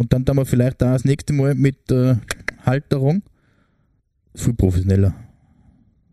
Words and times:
Und 0.00 0.14
dann 0.14 0.24
tun 0.24 0.36
wir 0.38 0.46
vielleicht 0.46 0.80
da 0.80 0.94
das 0.94 1.04
nächste 1.04 1.34
Mal 1.34 1.54
mit 1.54 1.90
äh, 1.90 2.16
Halterung. 2.64 3.22
Viel 4.34 4.54
professioneller. 4.54 5.14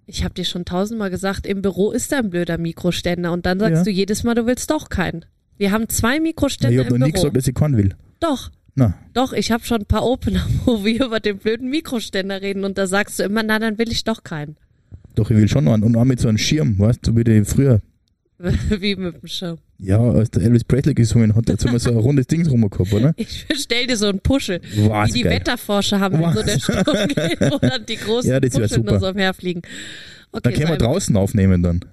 Ich 0.06 0.26
habe 0.26 0.34
dir 0.34 0.44
schon 0.44 0.66
tausendmal 0.66 1.10
gesagt, 1.10 1.48
im 1.48 1.62
Büro 1.62 1.92
ist 1.92 2.12
da 2.12 2.18
ein 2.20 2.30
blöder 2.30 2.58
Mikroständer 2.58 3.32
und 3.32 3.46
dann 3.46 3.60
sagst 3.60 3.78
Ja. 3.78 3.84
du 3.86 3.90
jedes 3.92 4.26
Mal, 4.26 4.36
du 4.36 4.46
willst 4.46 4.70
doch 4.72 4.90
keinen. 4.90 5.24
Wir 5.58 5.72
haben 5.72 5.88
zwei 5.88 6.20
Mikroständer 6.20 6.78
ich 6.78 6.86
habe 6.86 7.00
noch 7.00 7.06
nie 7.06 7.14
gesagt, 7.14 7.38
dass 7.38 7.48
ich 7.48 7.56
keinen 7.56 7.78
will. 7.78 7.96
Doch, 8.20 8.52
Na, 8.76 8.94
doch, 9.14 9.32
ich 9.32 9.52
habe 9.52 9.64
schon 9.64 9.84
ein 9.84 9.86
paar 9.86 10.04
Opener, 10.06 10.46
wo 10.66 10.84
wir 10.84 11.06
über 11.06 11.22
den 11.22 11.38
blöden 11.38 11.70
Mikroständer 11.70 12.42
reden 12.42 12.66
und 12.66 12.78
da 12.78 12.88
sagst 12.88 13.20
du 13.20 13.24
immer, 13.24 13.42
na, 13.42 13.58
dann 13.58 13.78
will 13.78 13.90
ich 13.90 14.04
doch 14.04 14.22
keinen. 14.26 14.58
doch, 15.16 15.32
ich 15.32 15.38
will 15.38 15.48
schon 15.48 15.66
einen. 15.70 15.84
Und 15.84 15.96
auch 15.96 16.04
mit 16.04 16.20
so 16.20 16.28
einem 16.28 16.38
Schirm, 16.38 16.78
weißt 16.78 17.08
du, 17.08 17.16
wie 17.16 17.24
die 17.24 17.46
früher, 17.46 17.80
Wie 18.40 18.98
mit 18.98 19.22
dem 19.22 19.28
Schirm. 19.30 19.60
Ja, 19.80 20.00
als 20.00 20.32
der 20.32 20.44
Elvis 20.44 20.64
Presley 20.64 20.94
gesungen 20.94 21.36
hat, 21.36 21.50
hat 21.50 21.64
immer 21.64 21.80
so 21.80 21.90
ein 21.92 21.98
rundes 21.98 22.28
Ding 22.28 22.46
rum 22.48 22.70
gehabt, 22.70 22.92
oder? 22.94 23.14
Ich 23.16 23.48
bestell 23.48 23.88
dir 23.88 23.96
so 23.98 24.08
einen 24.08 24.20
Puschel, 24.20 24.62
Was 24.90 25.10
wie 25.10 25.14
die 25.14 25.22
geil. 25.24 25.34
Wetterforscher 25.40 26.00
haben, 26.00 26.20
wenn 26.22 26.34
so 26.34 26.44
der 26.44 26.60
Sturm 26.60 27.08
geht, 27.08 27.42
wo 27.52 27.58
dann 27.60 27.86
die 27.86 27.98
großen 27.98 28.30
Ja, 28.32 28.40
Puschel 28.40 28.80
nur 28.80 29.00
so 29.00 29.08
umherfliegen. 29.10 29.62
Da 30.32 30.40
Okay, 30.40 30.52
können 30.54 30.68
wir 30.68 30.74
ein- 30.74 30.80
draußen 30.80 31.16
aufnehmen 31.16 31.62
dann. 31.64 31.86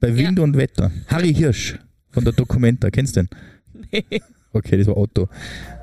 Bei 0.00 0.16
Wind 0.16 0.38
und 0.40 0.56
Wetter. 0.56 0.90
Harry 1.08 1.34
Hirsch 1.34 1.78
von 2.10 2.24
der 2.24 2.32
Documenta, 2.32 2.90
kennst 2.90 3.16
du 3.16 3.20
den? 3.22 3.28
Nee. 3.92 4.20
Okay, 4.52 4.78
das 4.78 4.86
war 4.86 4.96
Otto. 4.96 5.28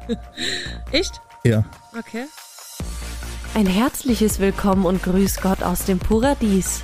Echt? 0.91 1.21
Ja. 1.45 1.65
Okay. 1.97 2.23
Ein 3.53 3.65
herzliches 3.67 4.39
Willkommen 4.39 4.85
und 4.85 5.01
Grüß 5.03 5.37
Gott 5.41 5.63
aus 5.63 5.85
dem 5.85 5.99
Paradies. 5.99 6.83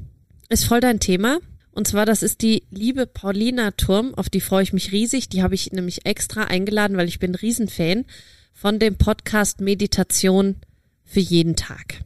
ist 0.51 0.65
voll 0.65 0.81
dein 0.81 0.99
Thema. 0.99 1.39
Und 1.71 1.87
zwar, 1.87 2.05
das 2.05 2.21
ist 2.21 2.41
die 2.41 2.63
liebe 2.69 3.07
Paulina 3.07 3.71
Turm, 3.71 4.13
auf 4.15 4.29
die 4.29 4.41
freue 4.41 4.63
ich 4.63 4.73
mich 4.73 4.91
riesig. 4.91 5.29
Die 5.29 5.41
habe 5.41 5.55
ich 5.55 5.71
nämlich 5.71 6.05
extra 6.05 6.43
eingeladen, 6.43 6.97
weil 6.97 7.07
ich 7.07 7.19
bin 7.19 7.33
Riesenfan 7.33 8.05
von 8.53 8.77
dem 8.77 8.97
Podcast 8.97 9.61
Meditation 9.61 10.57
für 11.05 11.21
jeden 11.21 11.55
Tag. 11.55 12.01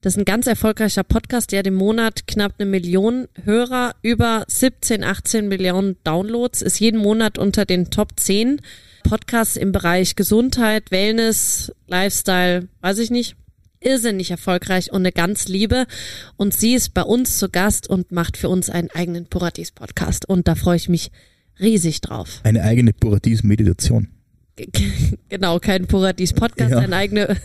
Das 0.00 0.14
ist 0.14 0.18
ein 0.18 0.24
ganz 0.24 0.46
erfolgreicher 0.46 1.04
Podcast, 1.04 1.52
der 1.52 1.62
dem 1.62 1.74
Monat 1.74 2.26
knapp 2.26 2.54
eine 2.58 2.68
Million 2.68 3.28
Hörer, 3.42 3.94
über 4.02 4.44
17, 4.48 5.04
18 5.04 5.48
Millionen 5.48 5.96
Downloads, 6.04 6.62
ist 6.62 6.80
jeden 6.80 7.00
Monat 7.00 7.38
unter 7.38 7.64
den 7.66 7.90
Top 7.90 8.18
10 8.18 8.60
Podcasts 9.02 9.56
im 9.56 9.72
Bereich 9.72 10.16
Gesundheit, 10.16 10.90
Wellness, 10.90 11.72
Lifestyle, 11.86 12.68
weiß 12.80 12.98
ich 12.98 13.10
nicht 13.10 13.36
irrsinnig 13.84 14.30
erfolgreich 14.30 14.90
und 14.92 15.02
eine 15.02 15.12
ganz 15.12 15.48
liebe. 15.48 15.86
Und 16.36 16.54
sie 16.54 16.74
ist 16.74 16.94
bei 16.94 17.02
uns 17.02 17.38
zu 17.38 17.48
Gast 17.48 17.88
und 17.88 18.12
macht 18.12 18.36
für 18.36 18.48
uns 18.48 18.70
einen 18.70 18.90
eigenen 18.90 19.26
Paradies-Podcast. 19.26 20.28
Und 20.28 20.48
da 20.48 20.54
freue 20.54 20.76
ich 20.76 20.88
mich 20.88 21.10
riesig 21.60 22.00
drauf. 22.00 22.40
Eine 22.44 22.62
eigene 22.62 22.92
Paradies-Meditation. 22.92 24.08
G- 24.56 24.68
Genau, 25.28 25.58
kein 25.58 25.86
Paradies-Podcast, 25.86 26.70
Ja. 26.70 26.78
ein 26.78 26.92
eigene. 26.92 27.36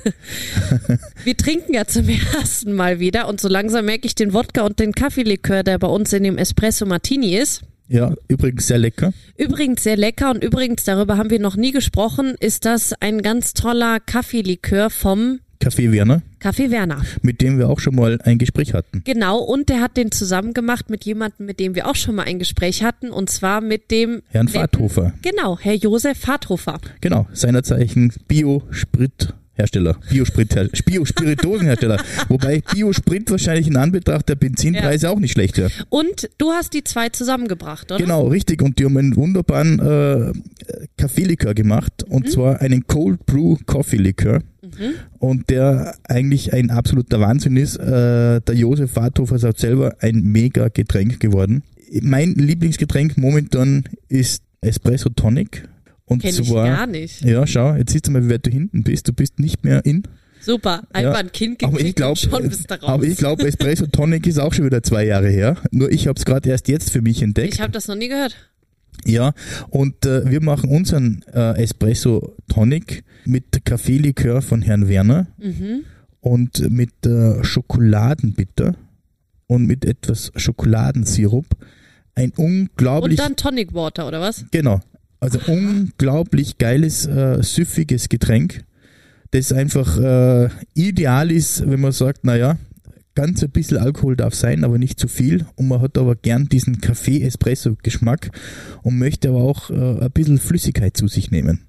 Wir 1.23 1.35
trinken 1.35 1.73
ja 1.73 1.85
zum 1.85 2.07
ersten 2.07 2.73
Mal 2.73 2.99
wieder 2.99 3.27
und 3.27 3.41
so 3.41 3.47
langsam 3.47 3.85
merke 3.85 4.05
ich 4.05 4.15
den 4.15 4.33
Wodka 4.33 4.61
und 4.61 4.79
den 4.79 4.93
Kaffeelikör, 4.93 5.63
der 5.63 5.79
bei 5.79 5.87
uns 5.87 6.13
in 6.13 6.23
dem 6.23 6.37
Espresso 6.37 6.85
Martini 6.85 7.35
ist. 7.35 7.61
Ja, 7.87 8.13
übrigens 8.27 8.67
sehr 8.67 8.77
lecker. 8.77 9.13
Übrigens 9.35 9.83
sehr 9.83 9.97
lecker 9.97 10.29
und 10.29 10.43
übrigens, 10.43 10.83
darüber 10.83 11.17
haben 11.17 11.31
wir 11.31 11.39
noch 11.39 11.55
nie 11.55 11.71
gesprochen, 11.71 12.35
ist 12.39 12.65
das 12.65 12.93
ein 12.99 13.23
ganz 13.23 13.55
toller 13.55 13.99
Kaffeelikör 13.99 14.91
vom 14.91 15.39
Kaffee 15.59 15.91
Werner, 15.91 16.21
Café 16.39 16.71
Werner. 16.71 17.01
mit 17.21 17.41
dem 17.41 17.57
wir 17.57 17.69
auch 17.69 17.81
schon 17.81 17.93
mal 17.93 18.19
ein 18.23 18.37
Gespräch 18.37 18.73
hatten. 18.73 19.01
Genau, 19.03 19.39
und 19.39 19.67
der 19.67 19.81
hat 19.81 19.97
den 19.97 20.09
zusammen 20.09 20.53
gemacht 20.53 20.89
mit 20.89 21.03
jemandem, 21.03 21.45
mit 21.45 21.59
dem 21.59 21.75
wir 21.75 21.87
auch 21.87 21.95
schon 21.95 22.15
mal 22.15 22.23
ein 22.23 22.39
Gespräch 22.39 22.81
hatten, 22.81 23.11
und 23.11 23.29
zwar 23.29 23.59
mit 23.59 23.91
dem 23.91 24.21
Herrn 24.29 24.47
Fahrthofer. 24.47 25.13
Genau, 25.21 25.59
Herr 25.59 25.75
Josef 25.75 26.17
Fahrthofer. 26.17 26.79
Genau, 27.01 27.27
seinerzeichen 27.33 28.13
Bio-Sprithersteller. 29.59 29.95
Biosprit 30.09 30.85
Bio-Spiritosenhersteller. 30.85 32.01
Wobei 32.29 32.61
Biosprit 32.73 33.29
wahrscheinlich 33.29 33.67
in 33.67 33.77
Anbetracht 33.77 34.29
der 34.29 34.35
Benzinpreise 34.35 35.09
auch 35.09 35.19
nicht 35.19 35.31
schlecht 35.31 35.57
wäre. 35.57 35.69
Und 35.89 36.29
du 36.37 36.51
hast 36.51 36.73
die 36.73 36.83
zwei 36.83 37.09
zusammengebracht, 37.09 37.91
oder? 37.91 38.01
Genau, 38.01 38.27
richtig. 38.27 38.61
Und 38.61 38.79
die 38.79 38.85
haben 38.85 38.97
einen 38.97 39.15
wunderbaren 39.15 39.79
äh, 39.79 40.33
Kaffeelikör 40.97 41.53
gemacht. 41.53 42.03
Und 42.07 42.25
Mhm. 42.25 42.29
zwar 42.31 42.61
einen 42.61 42.87
Cold 42.87 43.25
Brew 43.25 43.57
Coffee 43.65 43.97
Likör. 43.97 44.41
Und 45.17 45.49
der 45.49 45.95
eigentlich 46.03 46.53
ein 46.53 46.69
absoluter 46.69 47.19
Wahnsinn 47.19 47.57
ist. 47.57 47.75
Äh, 47.77 48.39
der 48.39 48.55
Josef 48.55 48.95
Warthofer 48.95 49.39
sagt 49.39 49.59
selber, 49.59 49.95
ein 49.99 50.21
mega 50.21 50.67
Getränk 50.69 51.19
geworden. 51.19 51.63
Mein 52.01 52.33
Lieblingsgetränk 52.35 53.17
momentan 53.17 53.83
ist 54.09 54.43
Espresso 54.61 55.09
Tonic. 55.09 55.67
Und 56.09 56.21
Kenn 56.21 56.31
ich 56.31 56.43
zwar, 56.49 56.67
gar 56.67 56.87
nicht. 56.87 57.23
Ja, 57.23 57.45
schau, 57.47 57.75
jetzt 57.75 57.91
siehst 57.91 58.07
du 58.07 58.11
mal, 58.11 58.25
wie 58.25 58.33
weit 58.33 58.45
du 58.45 58.49
hinten 58.51 58.83
bist. 58.83 59.07
Du 59.07 59.13
bist 59.13 59.39
nicht 59.39 59.63
mehr 59.63 59.85
in. 59.85 60.03
Super, 60.41 60.83
einfach 60.91 61.13
Ja, 61.13 61.19
ein 61.19 61.31
Kind 61.31 61.61
Aber 61.63 61.73
gekriegt 61.73 61.89
ich 61.89 61.95
glaube, 61.95 62.11
und 62.11 62.17
schon 62.31 62.49
bist 62.49 62.69
du 62.69 62.73
raus. 62.75 62.83
aber 62.89 63.03
ich 63.03 63.17
glaube, 63.17 63.47
Espresso 63.47 63.85
Tonic 63.87 64.25
ist 64.25 64.39
auch 64.39 64.53
schon 64.53 64.65
wieder 64.65 64.81
zwei 64.83 65.05
Jahre 65.05 65.29
her. 65.29 65.57
Nur 65.71 65.91
ich 65.91 66.07
habe 66.07 66.17
es 66.17 66.25
gerade 66.25 66.49
erst 66.49 66.67
jetzt 66.67 66.89
für 66.91 67.01
mich 67.01 67.21
entdeckt. 67.21 67.53
ich 67.53 67.61
habe 67.61 67.71
das 67.71 67.87
noch 67.87 67.95
nie 67.95 68.07
gehört. 68.07 68.35
Ja, 69.05 69.33
und 69.69 70.05
äh, 70.05 70.29
wir 70.29 70.41
machen 70.41 70.69
unseren 70.69 71.23
äh, 71.33 71.61
Espresso 71.61 72.35
Tonic 72.49 73.03
mit 73.25 73.63
Kaffeelikör 73.65 74.41
von 74.41 74.61
Herrn 74.61 74.89
Werner 74.89 75.27
Mhm. 75.37 75.81
und 76.21 76.69
mit 76.71 77.05
äh, 77.05 77.43
Schokoladenbitter 77.43 78.75
und 79.47 79.65
mit 79.67 79.85
etwas 79.85 80.31
Schokoladensirup. 80.35 81.45
Ein 82.15 82.31
Und 82.31 82.39
unglaublich, 82.39 83.17
dann 83.17 83.35
Tonic 83.35 83.73
Water, 83.73 84.07
oder 84.07 84.19
was? 84.19 84.45
genau, 84.51 84.81
also 85.19 85.39
unglaublich 85.47 86.57
geiles, 86.57 87.05
äh, 87.05 87.41
süffiges 87.41 88.09
Getränk, 88.09 88.63
das 89.31 89.51
einfach 89.51 89.97
äh, 89.97 90.49
ideal 90.73 91.31
ist, 91.31 91.69
wenn 91.69 91.81
man 91.81 91.91
sagt, 91.91 92.23
naja, 92.23 92.57
ganz 93.15 93.43
ein 93.43 93.51
bisschen 93.51 93.77
Alkohol 93.77 94.15
darf 94.15 94.33
sein, 94.33 94.63
aber 94.63 94.77
nicht 94.77 94.99
zu 94.99 95.07
viel. 95.07 95.45
Und 95.55 95.67
man 95.67 95.81
hat 95.81 95.97
aber 95.97 96.15
gern 96.15 96.45
diesen 96.45 96.79
Kaffee-Espresso-Geschmack 96.81 98.31
und 98.81 98.97
möchte 98.97 99.29
aber 99.29 99.41
auch 99.41 99.69
äh, 99.69 100.05
ein 100.05 100.11
bisschen 100.11 100.37
Flüssigkeit 100.37 100.95
zu 100.95 101.07
sich 101.07 101.29
nehmen. 101.29 101.65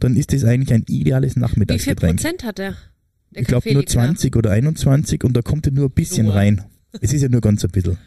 Dann 0.00 0.16
ist 0.16 0.32
das 0.32 0.44
eigentlich 0.44 0.72
ein 0.72 0.84
ideales 0.88 1.32
Wie 1.32 1.34
viel 1.34 1.42
Nachmittagsgetränk. 1.42 2.20
Prozent 2.20 2.44
hat 2.44 2.58
der? 2.58 2.76
der 3.30 3.42
Ich 3.42 3.46
glaube 3.46 3.72
nur 3.72 3.84
Kaffeelikör? 3.84 4.16
20 4.16 4.36
oder 4.36 4.50
21 4.52 5.22
und 5.22 5.36
da 5.36 5.42
kommt 5.42 5.66
ja 5.66 5.72
nur 5.72 5.86
ein 5.86 5.92
bisschen 5.92 6.26
Nur. 6.26 6.34
rein. 6.34 6.62
Es 7.00 7.12
ist 7.12 7.22
ja 7.22 7.28
nur 7.28 7.40
ganz 7.42 7.62
ein 7.62 7.70
bisschen. 7.70 7.98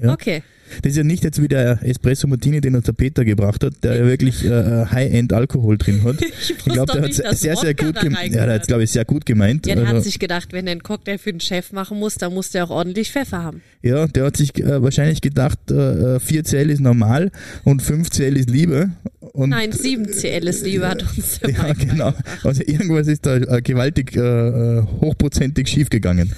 Ja. 0.00 0.12
Okay. 0.12 0.42
Das 0.82 0.92
ist 0.92 0.96
ja 0.96 1.04
nicht 1.04 1.22
jetzt 1.22 1.40
wie 1.42 1.46
der 1.46 1.78
Espresso 1.82 2.26
Martini, 2.26 2.60
den 2.60 2.74
uns 2.74 2.86
der 2.86 2.94
Peter 2.94 3.24
gebracht 3.24 3.62
hat, 3.62 3.74
der 3.84 3.96
ja 3.98 4.06
wirklich 4.06 4.42
äh, 4.44 4.86
High-End 4.86 5.32
Alkohol 5.32 5.76
drin 5.78 6.02
hat. 6.04 6.16
Ich 6.22 6.50
Ich 6.50 6.64
glaube, 6.64 6.90
der 6.92 7.02
hat 7.02 7.18
dass 7.18 7.40
sehr, 7.40 7.54
sehr 7.56 7.74
gut 7.74 8.00
gemeint. 8.00 8.34
Ja, 8.34 8.46
der 8.46 8.54
hat, 8.56 8.66
glaube 8.66 8.82
ich, 8.82 8.90
sehr 8.90 9.04
gut 9.04 9.26
gemeint. 9.26 9.66
Ja, 9.66 9.74
der 9.74 9.86
hat 9.86 9.94
Also, 9.96 10.04
sich 10.06 10.18
gedacht, 10.18 10.52
wenn 10.52 10.66
er 10.66 10.72
einen 10.72 10.82
Cocktail 10.82 11.18
für 11.18 11.30
den 11.30 11.40
Chef 11.40 11.70
machen 11.72 11.98
muss, 11.98 12.14
dann 12.14 12.32
muss 12.32 12.50
der 12.50 12.64
auch 12.64 12.70
ordentlich 12.70 13.12
Pfeffer 13.12 13.42
haben. 13.42 13.60
ja, 13.82 14.06
der 14.06 14.24
hat 14.24 14.36
sich 14.38 14.56
äh, 14.58 14.82
wahrscheinlich 14.82 15.20
gedacht, 15.20 15.70
äh, 15.70 16.18
4 16.18 16.44
CL 16.44 16.70
ist 16.70 16.80
normal 16.80 17.30
und 17.64 17.82
5 17.82 18.08
CL 18.10 18.36
ist 18.36 18.48
Liebe. 18.50 18.90
Und, 19.20 19.50
Nein, 19.50 19.70
7 19.70 20.06
CL 20.06 20.48
ist 20.48 20.64
Liebe, 20.64 20.88
hat 20.88 21.02
uns 21.02 21.40
der 21.40 21.50
Ja, 21.50 21.72
genau. 21.74 22.10
beigebracht. 22.12 22.44
Also 22.46 22.62
irgendwas 22.62 23.06
ist 23.06 23.26
da 23.26 23.36
äh, 23.36 23.60
gewaltig 23.62 24.16
äh, 24.16 24.20
äh, 24.20 24.82
hochprozentig 25.02 25.68
schiefgegangen. 25.68 26.32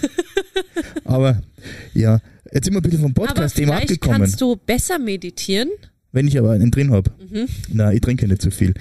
Aber 1.04 1.42
ja, 1.94 2.20
jetzt 2.52 2.64
sind 2.64 2.74
wir 2.74 2.80
ein 2.80 2.82
bisschen 2.82 3.00
vom 3.00 3.14
Podcast-Thema 3.14 3.76
abgekommen. 3.76 4.20
kannst 4.20 4.40
du 4.40 4.56
besser 4.56 4.98
meditieren. 4.98 5.70
Wenn 6.12 6.28
ich 6.28 6.38
aber 6.38 6.52
einen 6.52 6.70
drin 6.70 6.92
habe. 6.92 7.10
Mhm. 7.30 7.46
Na, 7.72 7.92
ich 7.92 8.00
trinke 8.00 8.26
nicht 8.26 8.40
zu 8.40 8.50
viel. 8.50 8.74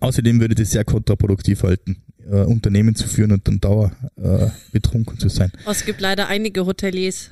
Außerdem 0.00 0.40
würde 0.40 0.54
das 0.54 0.70
sehr 0.70 0.84
kontraproduktiv 0.84 1.62
halten, 1.62 1.96
äh, 2.30 2.42
Unternehmen 2.44 2.94
zu 2.94 3.06
führen 3.08 3.32
und 3.32 3.46
dann 3.46 3.60
dauer 3.60 3.92
äh, 4.16 4.46
betrunken 4.72 5.18
zu 5.18 5.28
sein. 5.28 5.52
Oh, 5.66 5.70
es 5.70 5.84
gibt 5.84 6.00
leider 6.00 6.28
einige 6.28 6.64
Hoteliers. 6.66 7.30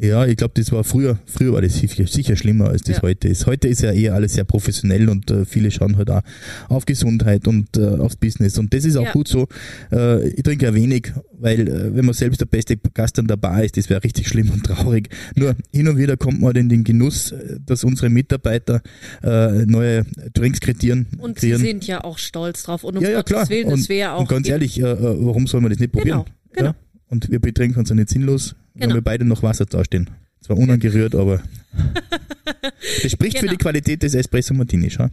Ja, 0.00 0.24
ich 0.26 0.36
glaube, 0.36 0.54
das 0.56 0.72
war 0.72 0.82
früher, 0.82 1.18
früher 1.26 1.52
war 1.52 1.60
das 1.60 1.74
sicher, 1.78 2.34
schlimmer, 2.36 2.70
als 2.70 2.82
das 2.82 2.96
Ja. 2.96 3.02
heute 3.02 3.28
ist. 3.28 3.46
Heute 3.46 3.68
ist 3.68 3.82
ja 3.82 3.92
eher 3.92 4.14
alles 4.14 4.32
sehr 4.32 4.44
professionell 4.44 5.08
und 5.10 5.30
äh, 5.30 5.44
viele 5.44 5.70
schauen 5.70 5.96
halt 5.98 6.10
auch 6.10 6.22
auf 6.68 6.86
Gesundheit 6.86 7.46
und 7.46 7.76
äh, 7.76 7.84
aufs 7.86 8.16
Business. 8.16 8.56
Und 8.58 8.72
das 8.72 8.86
ist 8.86 8.96
auch 8.96 9.04
Ja. 9.04 9.12
gut 9.12 9.28
so. 9.28 9.46
Äh, 9.92 10.28
ich 10.30 10.42
trinke 10.42 10.64
ja 10.64 10.74
wenig, 10.74 11.12
weil 11.38 11.68
äh, 11.68 11.94
wenn 11.94 12.06
man 12.06 12.14
selbst 12.14 12.40
der 12.40 12.46
beste 12.46 12.78
Gast 12.94 13.18
an 13.18 13.26
der 13.26 13.36
Bar 13.36 13.62
ist, 13.62 13.76
das 13.76 13.90
wäre 13.90 14.02
richtig 14.02 14.26
schlimm 14.28 14.50
und 14.50 14.64
traurig. 14.64 15.10
Nur 15.36 15.54
hin 15.70 15.86
und 15.88 15.98
wieder 15.98 16.16
kommt 16.16 16.40
man 16.40 16.56
in 16.56 16.70
den 16.70 16.82
Genuss, 16.82 17.34
dass 17.66 17.84
unsere 17.84 18.08
Mitarbeiter 18.08 18.80
äh, 19.22 19.66
neue 19.66 20.06
Drinks 20.32 20.60
kreieren. 20.60 21.08
Und 21.18 21.40
sie 21.40 21.48
kreieren. 21.50 21.62
sind 21.62 21.86
ja 21.86 22.02
auch 22.04 22.16
stolz 22.16 22.62
drauf. 22.62 22.84
Und 22.84 22.96
um 22.96 23.02
ja, 23.04 23.10
ja, 23.10 23.16
Gottes 23.18 23.32
klar. 23.32 23.48
Willen, 23.50 23.66
und, 23.68 23.80
das 23.80 23.88
wäre 23.90 24.12
auch. 24.12 24.20
und 24.20 24.28
ganz 24.30 24.48
ehrlich, 24.48 24.80
äh, 24.80 24.84
warum 24.98 25.46
soll 25.46 25.60
man 25.60 25.70
das 25.70 25.78
nicht 25.78 25.92
probieren? 25.92 26.24
Genau, 26.52 26.70
genau. 26.70 26.74
Und 27.08 27.30
wir 27.30 27.40
betrinken 27.40 27.78
uns 27.80 27.88
ja 27.88 27.96
nicht 27.96 28.08
sinnlos, 28.08 28.54
wenn 28.80 28.88
Genau. 28.88 28.94
wir 28.96 29.02
beide 29.02 29.24
noch 29.24 29.42
Wasser 29.42 29.66
dastehen. 29.66 30.10
Zwar 30.40 30.56
unangerührt, 30.56 31.14
aber 31.14 31.42
das 33.02 33.12
spricht 33.12 33.36
für 33.38 33.42
Genau. 33.42 33.52
die 33.52 33.58
Qualität 33.58 34.02
des 34.02 34.14
Espresso 34.14 34.54
Martini, 34.54 34.90
schau. 34.90 35.08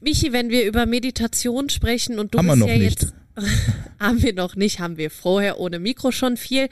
Michi, 0.00 0.32
wenn 0.32 0.48
wir 0.50 0.66
über 0.66 0.86
Meditation 0.86 1.68
sprechen 1.68 2.18
und 2.18 2.34
du 2.34 2.38
Haben 2.38 2.46
wir 2.46 2.52
bist 2.54 2.60
noch 2.60 2.68
ja 2.68 2.78
nicht. 2.78 3.02
jetzt. 3.02 3.14
haben 4.00 4.22
wir 4.22 4.32
noch 4.34 4.56
nicht, 4.56 4.80
haben 4.80 4.96
wir 4.96 5.10
vorher 5.10 5.60
ohne 5.60 5.78
Mikro 5.78 6.10
schon 6.12 6.36
viel. 6.36 6.68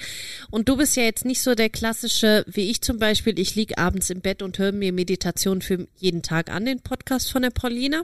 Und 0.50 0.68
du 0.68 0.76
bist 0.76 0.96
ja 0.96 1.02
jetzt 1.04 1.24
nicht 1.24 1.40
so 1.42 1.54
der 1.54 1.68
klassische, 1.70 2.44
wie 2.48 2.70
ich 2.70 2.80
zum 2.82 2.98
Beispiel, 2.98 3.38
ich 3.38 3.54
lieg 3.54 3.78
abends 3.78 4.10
im 4.10 4.20
Bett 4.20 4.42
und 4.42 4.58
höre 4.58 4.72
mir 4.72 4.92
Meditation 4.92 5.62
für 5.62 5.86
jeden 5.96 6.22
Tag 6.22 6.50
an, 6.50 6.64
den 6.66 6.80
Podcast 6.80 7.30
von 7.30 7.42
der 7.42 7.50
Paulina, 7.50 8.02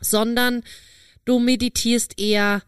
sondern 0.00 0.62
du 1.24 1.38
meditierst 1.40 2.18
eher 2.18 2.62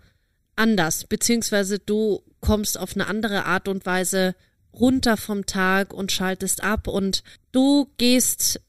anders, 0.56 1.04
beziehungsweise 1.04 1.78
du 1.78 2.22
kommst 2.40 2.78
auf 2.78 2.94
eine 2.94 3.06
andere 3.06 3.44
Art 3.44 3.68
und 3.68 3.86
Weise 3.86 4.34
runter 4.78 5.16
vom 5.16 5.46
Tag 5.46 5.92
und 5.92 6.12
schaltest 6.12 6.62
ab 6.62 6.88
und 6.88 7.22
du 7.52 7.88
gehst 7.96 8.60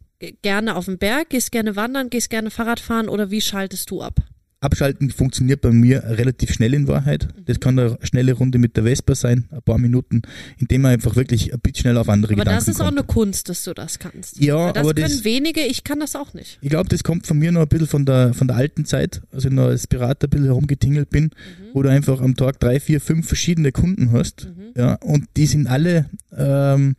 gerne 0.42 0.76
auf 0.76 0.86
den 0.86 0.98
Berg, 0.98 1.30
gehst 1.30 1.52
gerne 1.52 1.76
wandern, 1.76 2.10
gehst 2.10 2.30
gerne 2.30 2.52
Fahrrad 2.52 2.80
fahren 2.80 3.10
oder 3.10 3.30
wie 3.30 3.42
schaltest 3.42 3.92
du 3.92 4.02
ab? 4.02 4.16
Abschalten 4.60 5.12
funktioniert 5.12 5.62
bei 5.62 5.72
mir 5.72 6.04
relativ 6.04 6.52
schnell 6.52 6.74
in 6.74 6.88
Wahrheit. 6.88 7.28
Das 7.46 7.60
kann 7.60 7.78
eine 7.78 8.00
schnelle 8.02 8.34
Runde 8.34 8.58
mit 8.58 8.76
der 8.76 8.86
Vespa 8.86 9.14
sein, 9.14 9.48
ein 9.52 9.62
paar 9.62 9.78
Minuten, 9.78 10.24
indem 10.58 10.82
man 10.82 10.94
einfach 10.94 11.16
wirklich 11.16 11.54
ein 11.54 11.60
bisschen 11.60 11.82
schnell 11.82 11.98
auf 11.98 12.10
andere 12.10 12.34
Aber 12.34 12.42
Gedanken 12.44 12.60
das 12.66 12.68
ist 12.68 12.82
auch 12.82 12.86
kommt. 12.86 12.98
eine 12.98 13.06
Kunst, 13.08 13.50
dass 13.50 13.64
du 13.64 13.74
das 13.76 14.00
kannst. 14.00 14.42
Ja, 14.42 14.74
das 14.74 14.82
aber 14.84 14.96
können 14.96 15.10
das- 15.12 15.24
wenige, 15.24 15.62
ich 15.62 15.84
kann 15.84 16.00
das 16.00 16.16
auch 16.16 16.34
nicht. 16.34 16.58
Ich 16.62 16.70
glaube, 16.70 16.90
das 16.90 17.04
kommt 17.04 17.28
von 17.28 17.38
mir 17.38 17.52
noch 17.52 17.62
ein 17.62 17.68
bisschen 17.68 17.86
von 17.88 18.06
der, 18.06 18.34
von 18.34 18.48
der 18.48 18.58
alten 18.58 18.86
Zeit, 18.86 19.22
als 19.32 19.46
ich 19.46 19.52
noch 19.52 19.66
als 19.66 19.86
Berater 19.86 20.26
ein 20.28 20.30
bisschen 20.32 20.46
herumgetingelt 20.46 21.12
bin, 21.12 21.26
Mhm. 21.26 21.30
wo 21.74 21.84
du 21.84 21.90
einfach 21.90 22.20
am 22.22 22.36
Tag 22.36 22.60
drei, 22.60 22.80
vier, 22.80 23.00
fünf 23.00 23.28
verschiedene 23.28 23.72
Kunden 23.72 24.12
hast. 24.12 24.46
Mhm. 24.46 24.72
Ja, 24.76 24.96
und 24.96 25.26
die 25.38 25.46
sind 25.46 25.68
alle 25.68 26.10
ähm, 26.36 26.96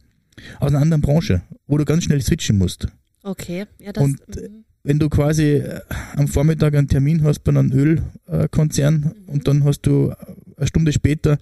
aus 0.60 0.68
einer 0.68 0.80
anderen 0.80 1.00
Branche, 1.02 1.42
wo 1.66 1.76
du 1.76 1.84
ganz 1.84 2.04
schnell 2.04 2.20
switchen 2.22 2.56
musst. 2.56 2.86
Okay, 3.24 3.66
ja, 3.80 3.92
das. 3.92 4.04
Und, 4.04 4.20
mhm. 4.28 4.64
Wenn 4.88 4.98
du 4.98 5.10
quasi 5.10 5.56
äh, 5.56 5.80
am 6.16 6.28
Vormittag 6.28 6.74
einen 6.74 6.88
Termin 6.88 7.22
hast 7.22 7.40
bei 7.40 7.50
einem 7.50 7.70
Ölkonzern 7.72 9.12
und 9.26 9.46
dann 9.46 9.62
hast 9.64 9.82
du 9.82 10.14
eine 10.56 10.66
Stunde 10.66 10.94
später 10.94 11.36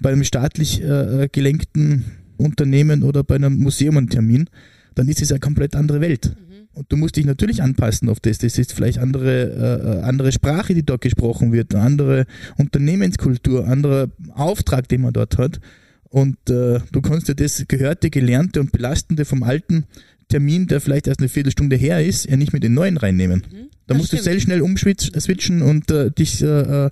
bei 0.00 0.10
einem 0.10 0.24
staatlich 0.24 0.82
äh, 0.82 1.28
gelenkten 1.30 2.06
Unternehmen 2.38 3.04
oder 3.04 3.22
bei 3.22 3.36
einem 3.36 3.56
Museum 3.56 3.98
einen 3.98 4.08
Termin, 4.08 4.50
dann 4.96 5.06
ist 5.06 5.22
es 5.22 5.30
eine 5.30 5.38
komplett 5.38 5.76
andere 5.76 6.00
Welt. 6.00 6.34
Und 6.72 6.90
du 6.90 6.96
musst 6.96 7.14
dich 7.14 7.24
natürlich 7.24 7.62
anpassen 7.62 8.08
auf 8.08 8.18
das. 8.18 8.38
Das 8.38 8.58
ist 8.58 8.72
vielleicht 8.72 8.98
andere, 8.98 10.00
äh, 10.02 10.04
andere 10.04 10.32
Sprache, 10.32 10.74
die 10.74 10.82
dort 10.84 11.02
gesprochen 11.02 11.52
wird, 11.52 11.76
eine 11.76 11.84
andere 11.84 12.26
Unternehmenskultur, 12.56 13.68
anderer 13.68 14.08
Auftrag, 14.34 14.88
den 14.88 15.02
man 15.02 15.12
dort 15.12 15.38
hat. 15.38 15.60
Und 16.08 16.36
äh, 16.50 16.80
du 16.90 17.00
kannst 17.00 17.28
dir 17.28 17.36
das 17.36 17.64
Gehörte, 17.68 18.10
Gelernte 18.10 18.58
und 18.58 18.72
Belastende 18.72 19.24
vom 19.24 19.44
alten 19.44 19.84
Termin, 20.28 20.66
der 20.66 20.80
vielleicht 20.80 21.06
erst 21.06 21.20
eine 21.20 21.28
Viertelstunde 21.28 21.76
her 21.76 22.04
ist, 22.04 22.28
ja 22.28 22.36
nicht 22.36 22.52
mit 22.52 22.62
den 22.62 22.74
neuen 22.74 22.96
reinnehmen. 22.96 23.42
Da 23.42 23.48
Mhm. 23.56 23.68
das 23.86 23.96
musst 23.96 24.12
du 24.12 24.16
stimmt. 24.18 24.24
sehr 24.32 24.40
schnell 24.40 24.60
umswitchen 24.62 25.62
und 25.62 25.90
äh, 25.90 26.10
dich 26.10 26.42
äh, 26.42 26.46
äh, 26.86 26.90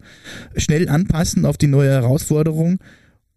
schnell 0.57 0.89
anpassen 0.89 1.45
auf 1.45 1.57
die 1.59 1.67
neue 1.67 1.91
Herausforderung. 1.91 2.79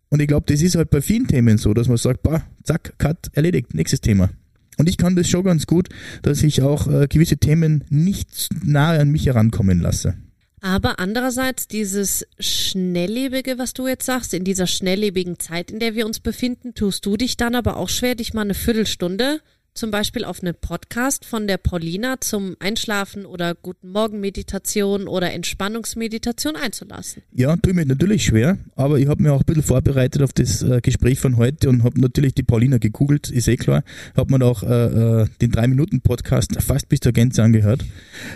Und 0.09 0.21
ich 0.21 0.27
glaube, 0.27 0.45
das 0.51 0.61
ist 0.61 0.75
halt 0.75 0.89
bei 0.89 1.01
vielen 1.01 1.27
Themen 1.27 1.57
so, 1.57 1.73
dass 1.73 1.87
man 1.87 1.97
sagt, 1.97 2.23
bah, 2.23 2.41
zack, 2.63 2.93
cut, 2.97 3.27
erledigt, 3.33 3.73
nächstes 3.75 4.01
Thema. 4.01 4.29
Und 4.77 4.87
ich 4.89 4.97
kann 4.97 5.15
das 5.15 5.29
schon 5.29 5.43
ganz 5.43 5.67
gut, 5.67 5.89
dass 6.21 6.41
ich 6.41 6.61
auch 6.61 6.87
äh, 6.87 7.07
gewisse 7.07 7.37
Themen 7.37 7.83
nicht 7.89 8.49
nahe 8.63 8.99
an 8.99 9.09
mich 9.11 9.25
herankommen 9.25 9.81
lasse. 9.81 10.15
Aber 10.61 10.99
andererseits 10.99 11.67
dieses 11.67 12.25
Schnelllebige, 12.39 13.57
was 13.57 13.73
du 13.73 13.87
jetzt 13.87 14.05
sagst, 14.05 14.33
in 14.33 14.43
dieser 14.43 14.67
schnelllebigen 14.67 15.39
Zeit, 15.39 15.71
in 15.71 15.79
der 15.79 15.95
wir 15.95 16.05
uns 16.05 16.19
befinden, 16.19 16.73
tust 16.73 17.05
du 17.05 17.17
dich 17.17 17.37
dann 17.37 17.55
aber 17.55 17.77
auch 17.77 17.89
schwer, 17.89 18.15
dich 18.15 18.33
mal 18.33 18.41
eine 18.41 18.53
Viertelstunde 18.53 19.41
zum 19.73 19.91
Beispiel 19.91 20.25
auf 20.25 20.41
einen 20.41 20.55
Podcast 20.59 21.25
von 21.25 21.47
der 21.47 21.57
Paulina 21.57 22.19
zum 22.19 22.55
Einschlafen 22.59 23.25
oder 23.25 23.55
Guten 23.55 23.89
Morgen 23.91 24.19
Meditation 24.19 25.07
oder 25.07 25.31
Entspannungsmeditation 25.33 26.55
einzulassen. 26.55 27.23
Ja, 27.31 27.55
tue 27.55 27.73
mir 27.73 27.85
natürlich 27.85 28.25
schwer, 28.25 28.57
aber 28.75 28.99
ich 28.99 29.07
habe 29.07 29.23
mir 29.23 29.33
auch 29.33 29.41
ein 29.41 29.45
bisschen 29.45 29.63
vorbereitet 29.63 30.21
auf 30.21 30.33
das 30.33 30.61
äh, 30.63 30.81
Gespräch 30.81 31.19
von 31.19 31.37
heute 31.37 31.69
und 31.69 31.83
habe 31.83 31.99
natürlich 32.01 32.33
die 32.33 32.43
Paulina 32.43 32.77
gegoogelt, 32.77 33.29
ist 33.29 33.47
eh 33.47 33.57
klar. 33.57 33.83
Habe 34.17 34.37
mir 34.37 34.43
auch 34.45 34.63
äh, 34.63 35.21
äh, 35.23 35.27
den 35.41 35.51
3-Minuten-Podcast 35.51 36.61
fast 36.61 36.89
bis 36.89 36.99
zur 36.99 37.11
Gänze 37.13 37.43
angehört. 37.43 37.85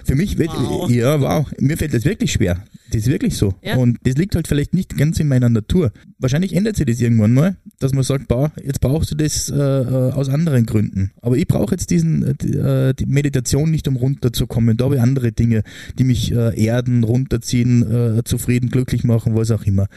Für 0.05 0.15
mich, 0.15 0.37
wird, 0.37 0.51
Wow. 0.53 0.89
ja, 0.89 1.19
wow, 1.19 1.45
mir 1.59 1.77
fällt 1.77 1.93
das 1.93 2.05
wirklich 2.05 2.31
schwer. 2.33 2.63
Das 2.91 3.01
ist 3.01 3.07
wirklich 3.07 3.35
so. 3.35 3.55
Ja. 3.63 3.75
Und 3.77 3.97
das 4.03 4.15
liegt 4.15 4.35
halt 4.35 4.47
vielleicht 4.47 4.73
nicht 4.73 4.95
ganz 4.97 5.19
in 5.19 5.27
meiner 5.27 5.49
Natur. 5.49 5.91
Wahrscheinlich 6.19 6.53
ändert 6.53 6.75
sich 6.77 6.85
das 6.85 6.99
irgendwann 7.01 7.33
mal, 7.33 7.57
dass 7.79 7.91
man 7.93 8.03
sagt, 8.03 8.27
boah, 8.27 8.51
jetzt 8.63 8.81
brauchst 8.81 9.11
du 9.11 9.15
das 9.15 9.49
äh, 9.49 9.55
äh, 9.55 10.11
aus 10.11 10.29
anderen 10.29 10.65
Gründen. 10.67 11.11
Aber 11.23 11.37
ich 11.37 11.47
brauche 11.47 11.73
jetzt 11.73 11.89
diesen 11.89 12.21
äh, 12.21 12.89
äh, 12.89 12.93
die 12.93 13.05
Meditation 13.05 13.71
nicht, 13.71 13.87
um 13.87 13.95
runterzukommen. 13.95 14.75
Da 14.75 14.85
habe 14.85 14.95
ich 14.95 15.01
andere 15.01 15.31
Dinge, 15.31 15.63
die 15.97 16.03
mich 16.03 16.33
äh, 16.33 16.61
erden, 16.61 17.05
runterziehen, 17.05 18.17
äh, 18.19 18.23
zufrieden, 18.25 18.69
glücklich 18.69 19.05
machen, 19.05 19.33
was 19.33 19.49
auch 19.49 19.63
immer. 19.63 19.87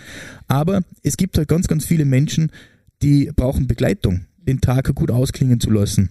Aber 0.46 0.82
es 1.02 1.16
gibt 1.16 1.36
halt 1.36 1.48
ganz, 1.48 1.66
ganz 1.66 1.84
viele 1.84 2.04
Menschen, 2.04 2.52
die 3.02 3.30
brauchen 3.34 3.66
Begleitung, 3.66 4.26
den 4.46 4.60
Tag 4.60 4.94
gut 4.94 5.10
ausklingen 5.10 5.58
zu 5.58 5.70
lassen. 5.70 6.10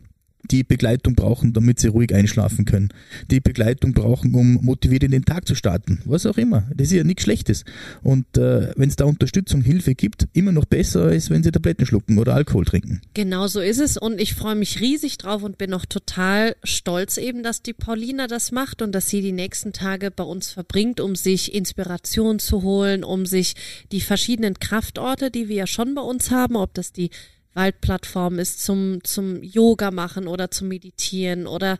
Die 0.51 0.63
Begleitung 0.63 1.15
brauchen, 1.15 1.53
damit 1.53 1.79
sie 1.79 1.87
ruhig 1.87 2.13
einschlafen 2.13 2.65
können. 2.65 2.89
Die 3.31 3.39
Begleitung 3.39 3.93
brauchen, 3.93 4.33
um 4.33 4.53
motiviert 4.61 5.03
in 5.03 5.11
den 5.11 5.25
Tag 5.25 5.47
zu 5.47 5.55
starten. 5.55 6.01
Was 6.05 6.25
auch 6.25 6.37
immer. 6.37 6.69
Das 6.75 6.87
ist 6.87 6.93
ja 6.93 7.03
nichts 7.03 7.23
Schlechtes. 7.23 7.65
Und 8.03 8.37
äh, 8.37 8.71
wenn 8.75 8.89
es 8.89 8.95
da 8.95 9.05
Unterstützung, 9.05 9.61
Hilfe 9.61 9.95
gibt, 9.95 10.27
immer 10.33 10.51
noch 10.51 10.65
besser, 10.65 11.05
als 11.05 11.29
wenn 11.29 11.43
sie 11.43 11.51
Tabletten 11.51 11.85
schlucken 11.85 12.17
oder 12.17 12.35
Alkohol 12.35 12.65
trinken. 12.65 13.01
Genau 13.13 13.47
so 13.47 13.59
ist 13.59 13.79
es 13.79 13.97
und 13.97 14.19
ich 14.19 14.35
freue 14.35 14.55
mich 14.55 14.79
riesig 14.81 15.17
drauf 15.17 15.43
und 15.43 15.57
bin 15.57 15.73
auch 15.73 15.85
total 15.85 16.55
stolz 16.63 17.17
eben, 17.17 17.43
dass 17.43 17.61
die 17.61 17.73
Paulina 17.73 18.27
das 18.27 18.51
macht 18.51 18.81
und 18.81 18.93
dass 18.93 19.09
sie 19.09 19.21
die 19.21 19.31
nächsten 19.31 19.73
Tage 19.73 20.11
bei 20.11 20.23
uns 20.23 20.51
verbringt, 20.51 20.99
um 20.99 21.15
sich 21.15 21.53
Inspiration 21.53 22.39
zu 22.39 22.61
holen, 22.61 23.03
um 23.03 23.25
sich 23.25 23.55
die 23.91 24.01
verschiedenen 24.01 24.59
Kraftorte, 24.59 25.31
die 25.31 25.47
wir 25.47 25.55
ja 25.55 25.67
schon 25.67 25.95
bei 25.95 26.01
uns 26.01 26.31
haben, 26.31 26.55
ob 26.55 26.73
das 26.73 26.91
die 26.91 27.09
Waldplattform 27.55 28.37
ist 28.39 28.63
zum, 28.63 29.03
zum 29.03 29.41
Yoga 29.41 29.89
machen 29.91 30.27
oder 30.27 30.51
zum 30.51 30.67
Meditieren 30.67 31.47
oder 31.47 31.77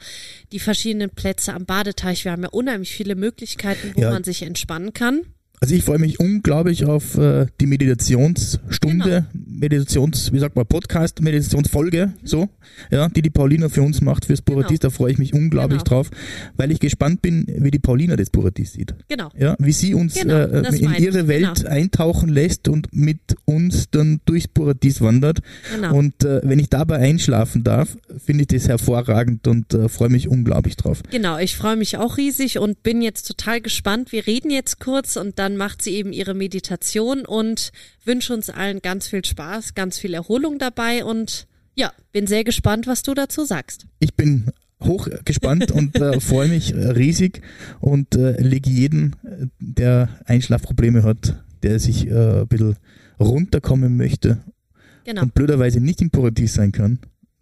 die 0.52 0.60
verschiedenen 0.60 1.10
Plätze 1.10 1.54
am 1.54 1.66
Badeteich. 1.66 2.26
Wir 2.26 2.32
haben 2.32 2.44
ja 2.44 2.50
unheimlich 2.50 2.92
viele 2.94 3.16
Möglichkeiten, 3.16 3.92
wo 3.96 4.02
Ja. 4.02 4.10
man 4.12 4.24
sich 4.24 4.42
entspannen 4.42 4.94
kann. 4.94 5.22
Also 5.62 5.74
ich 5.76 5.84
freue 5.84 6.00
mich 6.00 6.20
unglaublich 6.20 6.86
auf 6.86 7.18
äh, 7.18 7.48
die 7.60 7.66
Meditationsstunde, 7.66 9.26
Meditations, 9.34 10.32
wie 10.34 10.40
sagt 10.40 10.56
man, 10.56 10.66
Podcast, 10.66 11.22
Meditationsfolge, 11.22 12.14
so, 12.24 12.50
ja, 12.92 13.08
die 13.10 13.22
die 13.22 13.30
Paulina 13.30 13.70
für 13.70 13.82
uns 13.82 14.02
macht 14.02 14.26
fürs 14.26 14.42
Puratis. 14.42 14.80
Da 14.80 14.90
freue 14.90 15.12
ich 15.12 15.18
mich 15.18 15.34
unglaublich 15.34 15.84
Genau. 15.84 15.98
drauf, 16.02 16.10
weil 16.56 16.72
ich 16.72 16.80
gespannt 16.80 17.22
bin, 17.22 17.46
wie 17.48 17.72
die 17.72 17.80
Paulina 17.80 18.16
das 18.16 18.30
Puratis 18.30 18.74
sieht. 18.74 18.94
Genau. 19.08 19.30
Ja, 19.38 19.56
wie 19.60 19.72
sie 19.72 19.94
uns 19.94 20.14
Genau, 20.16 20.36
äh, 20.36 20.76
in 20.78 20.94
ihre 20.96 21.28
Welt 21.28 21.56
genau. 21.56 21.70
eintauchen 21.70 22.30
lässt 22.30 22.68
und 22.68 22.88
mit 22.94 23.20
uns 23.46 23.90
dann 23.90 24.22
durchs 24.26 24.48
Paradies 24.48 25.02
wandert. 25.02 25.40
Genau. 25.74 25.96
Und 25.96 26.24
äh, 26.24 26.42
wenn 26.44 26.60
ich 26.60 26.70
dabei 26.70 26.98
einschlafen 26.98 27.64
darf, 27.64 27.98
finde 28.24 28.42
ich 28.44 28.48
das 28.48 28.68
hervorragend 28.68 29.48
und 29.48 29.74
äh, 29.74 29.90
freue 29.90 30.10
mich 30.10 30.28
unglaublich 30.28 30.76
drauf. 30.76 31.02
Genau, 31.12 31.38
ich 31.38 31.56
freue 31.56 31.76
mich 31.76 31.98
auch 31.98 32.18
riesig 32.18 32.60
und 32.60 32.84
bin 32.84 33.02
jetzt 33.02 33.24
total 33.28 33.62
gespannt. 33.62 34.12
Wir 34.12 34.28
reden 34.28 34.52
jetzt 34.52 34.80
kurz 34.80 35.16
und 35.18 35.40
dann 35.40 35.45
macht 35.58 35.82
sie 35.82 35.92
eben 35.96 36.14
ihre 36.14 36.34
Meditation 36.34 37.26
und 37.26 37.72
wünsche 38.04 38.34
uns 38.34 38.50
allen 38.50 38.82
ganz 38.82 39.08
viel 39.08 39.24
Spaß, 39.24 39.74
ganz 39.76 39.98
viel 39.98 40.14
Erholung 40.14 40.60
dabei 40.60 41.04
und 41.06 41.48
ja, 41.76 41.92
bin 42.12 42.26
sehr 42.28 42.44
gespannt, 42.44 42.88
was 42.88 43.04
du 43.04 43.14
dazu 43.14 43.44
sagst. 43.46 43.86
Ich 44.00 44.14
bin 44.16 44.52
hoch 44.82 45.08
gespannt 45.26 45.72
und 45.72 45.96
äh, 45.98 46.20
freue 46.22 46.48
mich 46.48 46.74
riesig 46.74 47.42
und 47.82 48.16
äh, 48.16 48.42
lege 48.42 48.70
jeden, 48.70 49.16
der 49.60 50.10
Einschlafprobleme 50.26 51.04
hat, 51.04 51.44
der 51.64 51.80
sich 51.80 52.08
äh, 52.08 52.42
ein 52.42 52.48
bisschen 52.48 52.76
runterkommen 53.20 53.98
möchte 53.98 54.38
Genau, 55.06 55.22
und 55.24 55.34
blöderweise 55.34 55.80
nicht 55.80 56.02
im 56.02 56.10
Paradies 56.10 56.56
sein 56.56 56.72
kann. 56.72 57.00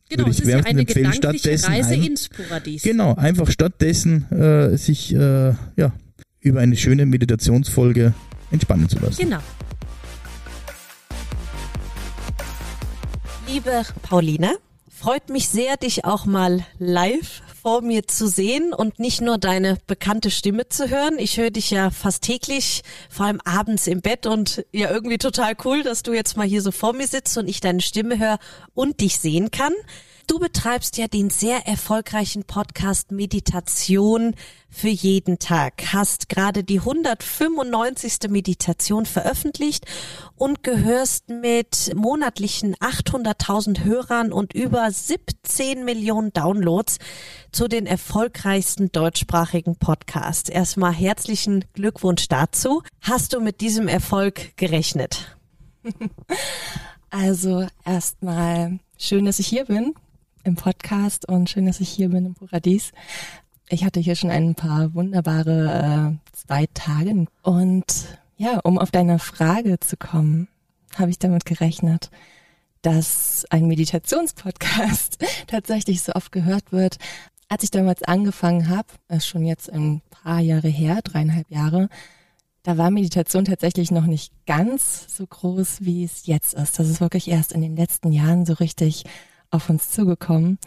genau. 0.09 0.23
würde 0.25 0.31
ich 0.31 0.39
ist 0.39 0.45
ja 0.45 0.47
wärmstens 0.55 0.71
eine 0.71 0.81
empfehlen, 0.81 1.13
stattdessen 1.13 1.65
Reise 1.71 1.93
ein- 1.93 2.03
ins 2.03 2.29
Paradies. 2.29 2.83
Genau, 2.83 3.15
einfach 3.15 3.49
stattdessen 3.49 4.29
äh, 4.31 4.77
sich 4.77 5.13
äh, 5.13 5.53
ja, 5.77 5.93
über 6.43 6.59
eine 6.59 6.75
schöne 6.75 7.05
Meditationsfolge 7.05 8.13
entspannen 8.51 8.89
zu 8.89 8.99
lassen. 8.99 9.21
Genau. 9.21 9.39
Liebe 13.47 13.83
Pauline, 14.01 14.57
freut 14.89 15.29
mich 15.29 15.47
sehr, 15.47 15.77
dich 15.77 16.05
auch 16.05 16.25
mal 16.25 16.65
live 16.79 17.41
vor 17.61 17.81
mir 17.81 18.07
zu 18.07 18.27
sehen 18.27 18.73
und 18.73 18.99
nicht 18.99 19.21
nur 19.21 19.37
deine 19.37 19.77
bekannte 19.87 20.31
Stimme 20.31 20.67
zu 20.67 20.89
hören. 20.89 21.17
Ich 21.17 21.37
höre 21.37 21.49
dich 21.49 21.71
ja 21.71 21.91
fast 21.91 22.23
täglich, 22.23 22.81
vor 23.09 23.27
allem 23.27 23.39
abends 23.45 23.87
im 23.87 24.01
Bett 24.01 24.25
und 24.25 24.65
ja 24.73 24.91
irgendwie 24.91 25.17
total 25.17 25.53
cool, 25.63 25.81
dass 25.81 26.03
du 26.03 26.13
jetzt 26.13 26.35
mal 26.35 26.45
hier 26.45 26.61
so 26.61 26.71
vor 26.71 26.93
mir 26.93 27.07
sitzt 27.07 27.37
und 27.37 27.47
ich 27.47 27.61
deine 27.61 27.79
Stimme 27.79 28.19
höre 28.19 28.37
und 28.73 28.99
dich 28.99 29.17
sehen 29.17 29.49
kann. 29.49 29.73
Du 30.25 30.39
betreibst 30.39 30.97
ja 30.97 31.07
den 31.07 31.29
sehr 31.29 31.67
erfolgreichen 31.67 32.45
Podcast 32.45 33.11
Meditation 33.11 34.35
für 34.69 34.87
jeden 34.87 35.37
Tag, 35.37 35.91
hast 35.91 36.29
gerade 36.29 36.63
die 36.63 36.79
195. 36.79 38.29
Meditation 38.29 39.05
veröffentlicht 39.05 39.85
und 40.37 40.63
gehörst 40.63 41.27
mit 41.27 41.91
monatlichen 41.93 42.75
800.000 42.75 43.83
Hörern 43.83 44.31
und 44.31 44.53
über 44.53 44.89
17 44.89 45.83
Millionen 45.83 46.31
Downloads 46.31 46.99
zu 47.51 47.67
den 47.67 47.85
erfolgreichsten 47.85 48.91
deutschsprachigen 48.93 49.75
Podcasts. 49.75 50.49
Erstmal 50.49 50.93
herzlichen 50.93 51.65
Glückwunsch 51.73 52.29
dazu. 52.29 52.81
Hast 53.01 53.33
du 53.33 53.41
mit 53.41 53.59
diesem 53.59 53.87
Erfolg 53.89 54.55
gerechnet? 54.55 55.37
Also 57.15 57.67
erstmal 57.85 58.79
schön, 58.97 59.25
dass 59.25 59.37
ich 59.37 59.45
hier 59.45 59.65
bin 59.65 59.93
im 60.43 60.55
Podcast 60.55 61.27
und 61.27 61.49
schön, 61.49 61.65
dass 61.65 61.79
ich 61.79 61.89
hier 61.89 62.09
bin 62.09 62.25
im 62.25 62.33
Paradies. 62.33 62.91
Ich 63.69 63.85
hatte 63.85 63.99
hier 63.99 64.15
schon 64.15 64.29
ein 64.29 64.55
paar 64.55 64.93
wunderbare 64.93 66.17
äh, 66.21 66.35
zwei 66.35 66.67
Tage 66.73 67.25
und 67.41 67.85
ja, 68.37 68.59
um 68.59 68.77
auf 68.77 68.91
deine 68.91 69.19
Frage 69.19 69.79
zu 69.79 69.95
kommen, 69.95 70.47
habe 70.95 71.11
ich 71.11 71.19
damit 71.19 71.45
gerechnet, 71.45 72.09
dass 72.81 73.45
ein 73.49 73.67
Meditationspodcast 73.67 75.17
tatsächlich 75.47 76.01
so 76.01 76.13
oft 76.13 76.31
gehört 76.31 76.71
wird. 76.71 76.97
Als 77.47 77.63
ich 77.63 77.71
damals 77.71 78.03
angefangen 78.03 78.67
habe, 78.69 78.87
ist 79.09 79.27
schon 79.27 79.45
jetzt 79.45 79.71
ein 79.71 80.01
paar 80.09 80.39
Jahre 80.39 80.67
her, 80.67 80.99
dreieinhalb 81.03 81.49
Jahre, 81.49 81.89
da 82.63 82.77
war 82.77 82.91
Meditation 82.91 83.43
tatsächlich 83.43 83.91
noch 83.91 84.05
nicht 84.05 84.33
ganz 84.45 85.05
so 85.15 85.27
groß, 85.27 85.81
wie 85.81 86.05
es 86.05 86.25
jetzt 86.25 86.53
ist. 86.53 86.79
Das 86.79 86.89
ist 86.89 87.01
wirklich 87.01 87.27
erst 87.27 87.51
in 87.51 87.61
den 87.61 87.75
letzten 87.75 88.11
Jahren 88.13 88.45
so 88.45 88.53
richtig 88.53 89.03
auf 89.53 89.69
uns 89.69 89.89
zugekommen, 89.91 90.57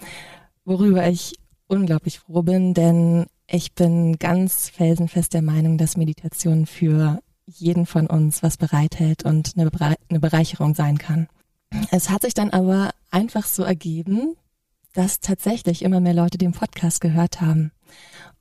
worüber 0.65 1.07
ich 1.09 1.39
unglaublich 1.67 2.21
froh 2.21 2.43
bin, 2.43 2.75
denn 2.75 3.27
ich 3.49 3.75
bin 3.75 4.19
ganz 4.19 4.71
felsenfest 4.71 5.35
der 5.35 5.43
Meinung, 5.43 5.79
dass 5.79 5.97
Meditation 5.97 6.67
für 6.67 7.21
jeden 7.47 7.87
von 7.87 8.07
uns 8.07 8.43
was 8.43 8.57
bereithält 8.57 9.25
und 9.25 9.55
eine, 9.57 10.21
Bereicherung 10.21 10.75
sein 10.75 10.99
kann. 10.99 11.29
Es 11.91 12.11
hat 12.11 12.23
sich 12.23 12.35
dann 12.35 12.51
aber 12.51 12.91
einfach 13.11 13.47
so 13.47 13.63
ergeben, 13.63 14.37
dass 14.93 15.21
tatsächlich 15.21 15.83
immer 15.83 16.01
mehr 16.01 16.15
Leute 16.15 16.39
den 16.39 16.53
Podcast 16.53 17.01
gehört 17.01 17.41
haben. 17.41 17.71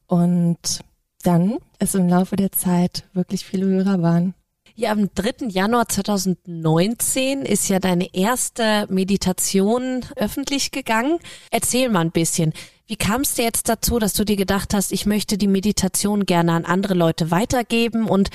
Und 0.07 0.81
dann 1.23 1.57
es 1.79 1.95
im 1.95 2.07
Laufe 2.07 2.35
der 2.35 2.51
Zeit 2.51 3.07
wirklich 3.13 3.45
viele 3.45 3.65
Hörer 3.65 4.01
waren. 4.01 4.33
Ja, 4.77 4.91
am 4.91 5.09
3. 5.15 5.47
Januar 5.47 5.87
2019 5.87 7.43
ist 7.43 7.69
ja 7.69 7.79
deine 7.79 8.13
erste 8.13 8.85
Meditation 8.89 10.01
öffentlich 10.17 10.71
gegangen. 10.71 11.19
Erzähl 11.49 11.87
mal 11.87 12.01
ein 12.01 12.11
bisschen. 12.11 12.51
Wie 12.85 12.97
kam 12.97 13.21
es 13.21 13.35
dir 13.35 13.45
jetzt 13.45 13.69
dazu, 13.69 13.99
dass 13.99 14.11
du 14.11 14.25
dir 14.25 14.35
gedacht 14.35 14.73
hast, 14.73 14.91
ich 14.91 15.05
möchte 15.05 15.37
die 15.37 15.47
Meditation 15.47 16.25
gerne 16.25 16.51
an 16.51 16.65
andere 16.65 16.93
Leute 16.93 17.31
weitergeben? 17.31 18.09
Und 18.09 18.31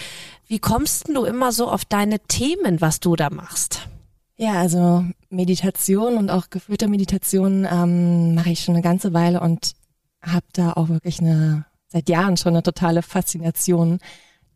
wie 0.46 0.60
kommst 0.60 1.08
du 1.08 1.24
immer 1.24 1.52
so 1.52 1.68
auf 1.70 1.84
deine 1.84 2.20
Themen, 2.20 2.80
was 2.80 3.00
du 3.00 3.16
da 3.16 3.28
machst? 3.28 3.86
Ja, 4.38 4.54
also 4.54 5.04
Meditation 5.28 6.16
und 6.16 6.30
auch 6.30 6.48
geführte 6.48 6.88
Meditation 6.88 7.68
ähm, 7.70 8.34
mache 8.34 8.48
ich 8.48 8.64
schon 8.64 8.76
eine 8.76 8.82
ganze 8.82 9.12
Weile 9.12 9.40
und 9.40 9.74
habe 10.22 10.46
da 10.54 10.72
auch 10.72 10.88
wirklich 10.88 11.20
eine, 11.20 11.66
seit 11.88 12.08
Jahren 12.08 12.38
schon 12.38 12.54
eine 12.54 12.62
totale 12.62 13.02
Faszination, 13.02 13.98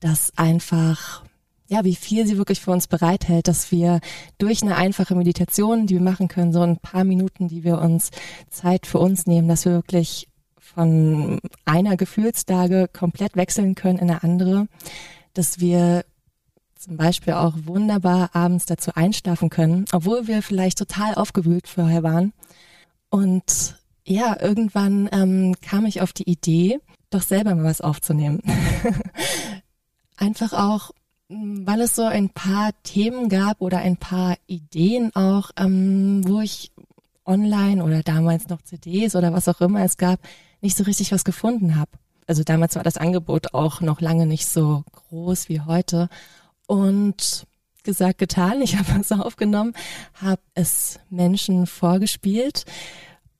dass 0.01 0.33
einfach 0.37 1.25
ja, 1.67 1.85
wie 1.85 1.95
viel 1.95 2.27
sie 2.27 2.37
wirklich 2.37 2.61
für 2.61 2.71
uns 2.71 2.87
bereithält, 2.87 3.49
dass 3.49 3.73
wir 3.73 4.01
durch 4.39 4.63
eine 4.63 4.77
einfache 4.77 5.15
Meditation, 5.15 5.87
die 5.87 5.95
wir 5.95 6.03
machen 6.03 6.29
können, 6.29 6.53
so 6.53 6.61
ein 6.61 6.79
paar 6.79 7.05
Minuten, 7.05 7.49
die 7.49 7.65
wir 7.65 7.81
uns 7.81 8.11
Zeit 8.51 8.87
für 8.87 8.99
uns 8.99 9.27
nehmen, 9.27 9.49
dass 9.49 9.65
wir 9.65 9.73
wirklich 9.73 10.29
von 10.59 11.41
einer 11.65 11.97
Gefühlslage 11.97 12.89
komplett 12.93 13.37
wechseln 13.37 13.75
können 13.75 13.99
in 13.99 14.11
eine 14.11 14.23
andere, 14.23 14.67
dass 15.33 15.61
wir 15.61 16.05
zum 16.77 16.97
Beispiel 16.99 17.33
auch 17.35 17.55
wunderbar 17.65 18.31
abends 18.35 18.67
dazu 18.67 18.93
einschlafen 18.95 19.49
können, 19.49 19.87
obwohl 19.93 20.27
wir 20.27 20.43
vielleicht 20.43 20.79
total 20.79 21.15
aufgewühlt 21.15 21.67
vorher 21.67 22.03
waren. 22.03 22.33
Und 23.09 23.79
ja, 24.05 24.39
irgendwann 24.39 25.09
ähm, 25.13 25.55
kam 25.63 25.87
ich 25.87 26.03
auf 26.03 26.13
die 26.13 26.29
Idee, 26.29 26.79
doch 27.09 27.23
selber 27.23 27.55
mal 27.55 27.65
was 27.65 27.81
aufzunehmen. 27.81 28.43
Einfach 30.17 30.53
auch 30.53 30.91
weil 31.29 31.81
es 31.81 31.97
so 31.97 32.05
ein 32.05 32.29
paar 32.31 32.71
Themen 32.83 33.29
gab 33.29 33.61
oder 33.61 33.79
ein 33.79 33.97
paar 33.97 34.37
Ideen 34.47 35.15
auch, 35.15 35.51
ähm, 35.57 36.23
wo 36.27 36.41
ich 36.41 36.71
online 37.25 37.83
oder 37.83 38.03
damals 38.03 38.49
noch 38.49 38.63
CDs 38.63 39.17
oder 39.17 39.33
was 39.33 39.49
auch 39.49 39.61
immer 39.61 39.83
es 39.85 39.97
gab, 39.97 40.21
nicht 40.61 40.77
so 40.77 40.85
richtig 40.85 41.13
was 41.13 41.25
gefunden 41.25 41.77
habe. 41.77 41.91
Also 42.27 42.43
damals 42.43 42.77
war 42.77 42.83
das 42.83 42.97
Angebot 42.97 43.55
auch 43.55 43.81
noch 43.81 44.01
lange 44.01 44.27
nicht 44.27 44.47
so 44.47 44.85
groß 44.93 45.49
wie 45.49 45.61
heute. 45.61 46.09
Und 46.67 47.47
gesagt, 47.83 48.19
getan, 48.19 48.61
ich 48.63 48.77
habe 48.77 49.01
es 49.01 49.13
aufgenommen, 49.13 49.75
habe 50.15 50.43
es 50.55 51.01
Menschen 51.11 51.67
vorgespielt 51.67 52.65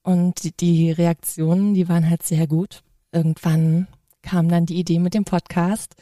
und 0.03 0.43
die, 0.43 0.51
die 0.51 0.91
Reaktionen, 0.91 1.73
die 1.73 1.89
waren 1.89 2.09
halt 2.09 2.23
sehr 2.23 2.47
gut. 2.47 2.83
Irgendwann 3.11 3.87
kam 4.21 4.49
dann 4.49 4.65
die 4.65 4.79
Idee 4.79 4.99
mit 4.99 5.13
dem 5.13 5.25
Podcast 5.25 5.95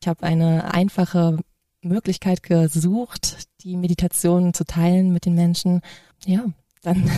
ich 0.00 0.08
habe 0.08 0.22
eine 0.22 0.72
einfache 0.72 1.38
Möglichkeit 1.82 2.42
gesucht, 2.42 3.48
die 3.62 3.76
Meditation 3.76 4.54
zu 4.54 4.64
teilen 4.64 5.12
mit 5.12 5.26
den 5.26 5.34
Menschen. 5.34 5.82
Ja, 6.24 6.44
dann 6.82 7.10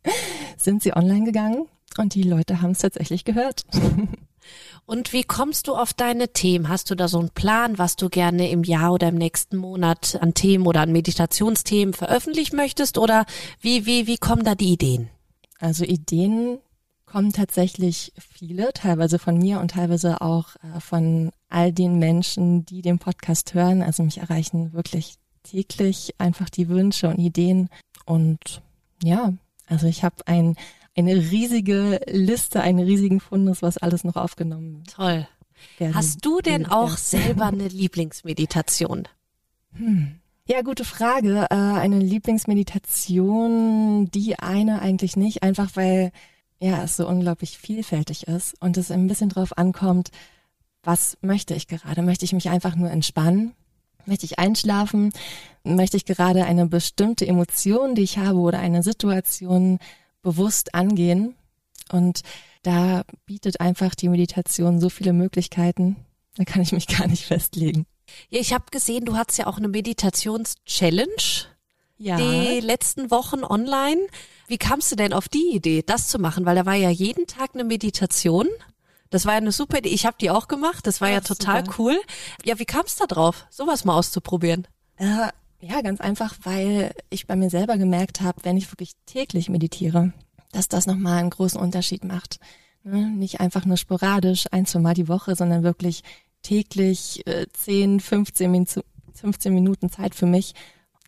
sind 0.56 0.82
sie 0.82 0.94
online 0.94 1.24
gegangen 1.24 1.66
und 1.98 2.14
die 2.14 2.22
Leute 2.22 2.62
haben 2.62 2.72
es 2.72 2.78
tatsächlich 2.78 3.24
gehört. 3.24 3.64
Und 4.86 5.12
wie 5.12 5.22
kommst 5.22 5.68
du 5.68 5.74
auf 5.74 5.92
deine 5.92 6.32
Themen? 6.32 6.68
Hast 6.68 6.90
du 6.90 6.94
da 6.94 7.08
so 7.08 7.18
einen 7.18 7.30
Plan, 7.30 7.78
was 7.78 7.96
du 7.96 8.08
gerne 8.08 8.50
im 8.50 8.64
Jahr 8.64 8.92
oder 8.92 9.08
im 9.08 9.16
nächsten 9.16 9.56
Monat 9.56 10.18
an 10.20 10.34
Themen 10.34 10.66
oder 10.66 10.80
an 10.80 10.92
Meditationsthemen 10.92 11.94
veröffentlichen 11.94 12.56
möchtest? 12.56 12.98
Oder 12.98 13.26
wie, 13.60 13.86
wie, 13.86 14.06
wie 14.06 14.16
kommen 14.16 14.44
da 14.44 14.54
die 14.54 14.72
Ideen? 14.72 15.10
Also 15.58 15.84
Ideen 15.84 16.58
kommen 17.06 17.32
tatsächlich 17.32 18.12
viele, 18.18 18.72
teilweise 18.72 19.18
von 19.18 19.36
mir 19.36 19.60
und 19.60 19.72
teilweise 19.72 20.20
auch 20.20 20.56
äh, 20.56 20.80
von 20.80 21.30
all 21.50 21.72
den 21.72 21.98
Menschen, 21.98 22.64
die 22.64 22.82
den 22.82 22.98
Podcast 22.98 23.54
hören. 23.54 23.82
Also 23.82 24.02
mich 24.02 24.18
erreichen 24.18 24.72
wirklich 24.72 25.16
täglich 25.42 26.14
einfach 26.18 26.50
die 26.50 26.68
Wünsche 26.68 27.08
und 27.08 27.18
Ideen. 27.18 27.68
Und 28.06 28.62
ja, 29.02 29.32
also 29.66 29.86
ich 29.86 30.04
habe 30.04 30.16
ein, 30.26 30.56
eine 30.96 31.14
riesige 31.14 32.00
Liste, 32.06 32.60
einen 32.60 32.80
riesigen 32.80 33.20
Fundus, 33.20 33.62
was 33.62 33.78
alles 33.78 34.04
noch 34.04 34.16
aufgenommen 34.16 34.84
Toll. 34.92 35.26
Hast 35.92 36.24
du 36.24 36.40
denn 36.40 36.66
auch 36.66 36.96
selber 36.96 37.46
eine 37.46 37.68
Lieblingsmeditation? 37.68 39.08
Hm. 39.74 40.16
Ja, 40.46 40.62
gute 40.62 40.84
Frage. 40.84 41.46
Äh, 41.50 41.54
eine 41.54 41.98
Lieblingsmeditation, 41.98 44.10
die 44.10 44.38
eine 44.38 44.80
eigentlich 44.80 45.16
nicht, 45.16 45.42
einfach 45.42 45.70
weil 45.74 46.12
ja, 46.58 46.82
es 46.82 46.96
so 46.96 47.08
unglaublich 47.08 47.58
vielfältig 47.58 48.26
ist 48.26 48.54
und 48.60 48.76
es 48.76 48.90
ein 48.90 49.06
bisschen 49.06 49.30
drauf 49.30 49.56
ankommt, 49.56 50.10
was 50.82 51.18
möchte 51.20 51.54
ich 51.54 51.66
gerade? 51.66 52.02
Möchte 52.02 52.24
ich 52.24 52.32
mich 52.32 52.48
einfach 52.48 52.76
nur 52.76 52.90
entspannen? 52.90 53.54
Möchte 54.06 54.26
ich 54.26 54.38
einschlafen? 54.38 55.12
Möchte 55.62 55.96
ich 55.96 56.04
gerade 56.04 56.44
eine 56.44 56.66
bestimmte 56.66 57.26
Emotion, 57.26 57.94
die 57.94 58.02
ich 58.02 58.18
habe 58.18 58.38
oder 58.38 58.58
eine 58.58 58.82
Situation 58.82 59.78
bewusst 60.22 60.74
angehen? 60.74 61.34
Und 61.92 62.22
da 62.62 63.04
bietet 63.26 63.60
einfach 63.60 63.94
die 63.94 64.08
Meditation 64.08 64.80
so 64.80 64.88
viele 64.88 65.12
Möglichkeiten. 65.12 65.96
Da 66.36 66.44
kann 66.44 66.62
ich 66.62 66.72
mich 66.72 66.86
gar 66.86 67.06
nicht 67.06 67.24
festlegen. 67.24 67.86
Ja, 68.28 68.40
ich 68.40 68.52
habe 68.52 68.64
gesehen, 68.70 69.04
du 69.04 69.16
hast 69.16 69.38
ja 69.38 69.46
auch 69.46 69.58
eine 69.58 69.68
Meditations-Challenge. 69.68 71.46
Ja. 71.98 72.16
Die 72.16 72.60
letzten 72.60 73.10
Wochen 73.10 73.44
online. 73.44 74.00
Wie 74.46 74.58
kamst 74.58 74.90
du 74.90 74.96
denn 74.96 75.12
auf 75.12 75.28
die 75.28 75.54
Idee, 75.54 75.82
das 75.84 76.08
zu 76.08 76.18
machen? 76.18 76.46
Weil 76.46 76.56
da 76.56 76.64
war 76.64 76.74
ja 76.74 76.88
jeden 76.88 77.26
Tag 77.26 77.50
eine 77.52 77.64
Meditation. 77.64 78.48
Das 79.10 79.26
war 79.26 79.32
ja 79.32 79.38
eine 79.38 79.52
super 79.52 79.78
Idee. 79.78 79.90
Ich 79.90 80.06
habe 80.06 80.16
die 80.20 80.30
auch 80.30 80.48
gemacht. 80.48 80.86
Das 80.86 81.00
war 81.00 81.08
ja, 81.08 81.14
ja 81.14 81.20
total 81.20 81.64
super. 81.64 81.74
cool. 81.78 82.00
Ja, 82.44 82.58
wie 82.58 82.64
kamst 82.64 83.00
du 83.00 83.06
da 83.06 83.14
drauf, 83.14 83.46
sowas 83.50 83.84
mal 83.84 83.96
auszuprobieren? 83.96 84.66
Äh, 84.96 85.28
ja, 85.60 85.80
ganz 85.82 86.00
einfach, 86.00 86.34
weil 86.44 86.92
ich 87.10 87.26
bei 87.26 87.36
mir 87.36 87.50
selber 87.50 87.76
gemerkt 87.76 88.20
habe, 88.20 88.44
wenn 88.44 88.56
ich 88.56 88.70
wirklich 88.72 88.92
täglich 89.06 89.48
meditiere, 89.48 90.12
dass 90.52 90.68
das 90.68 90.86
nochmal 90.86 91.18
einen 91.18 91.30
großen 91.30 91.60
Unterschied 91.60 92.04
macht. 92.04 92.38
Ne? 92.82 93.08
Nicht 93.10 93.40
einfach 93.40 93.64
nur 93.66 93.76
sporadisch, 93.76 94.46
ein, 94.52 94.64
zwei 94.64 94.78
Mal 94.78 94.94
die 94.94 95.08
Woche, 95.08 95.34
sondern 95.34 95.62
wirklich 95.62 96.02
täglich 96.42 97.26
äh, 97.26 97.46
10, 97.52 98.00
15, 98.00 98.66
15 99.12 99.54
Minuten 99.54 99.90
Zeit 99.90 100.14
für 100.14 100.26
mich, 100.26 100.54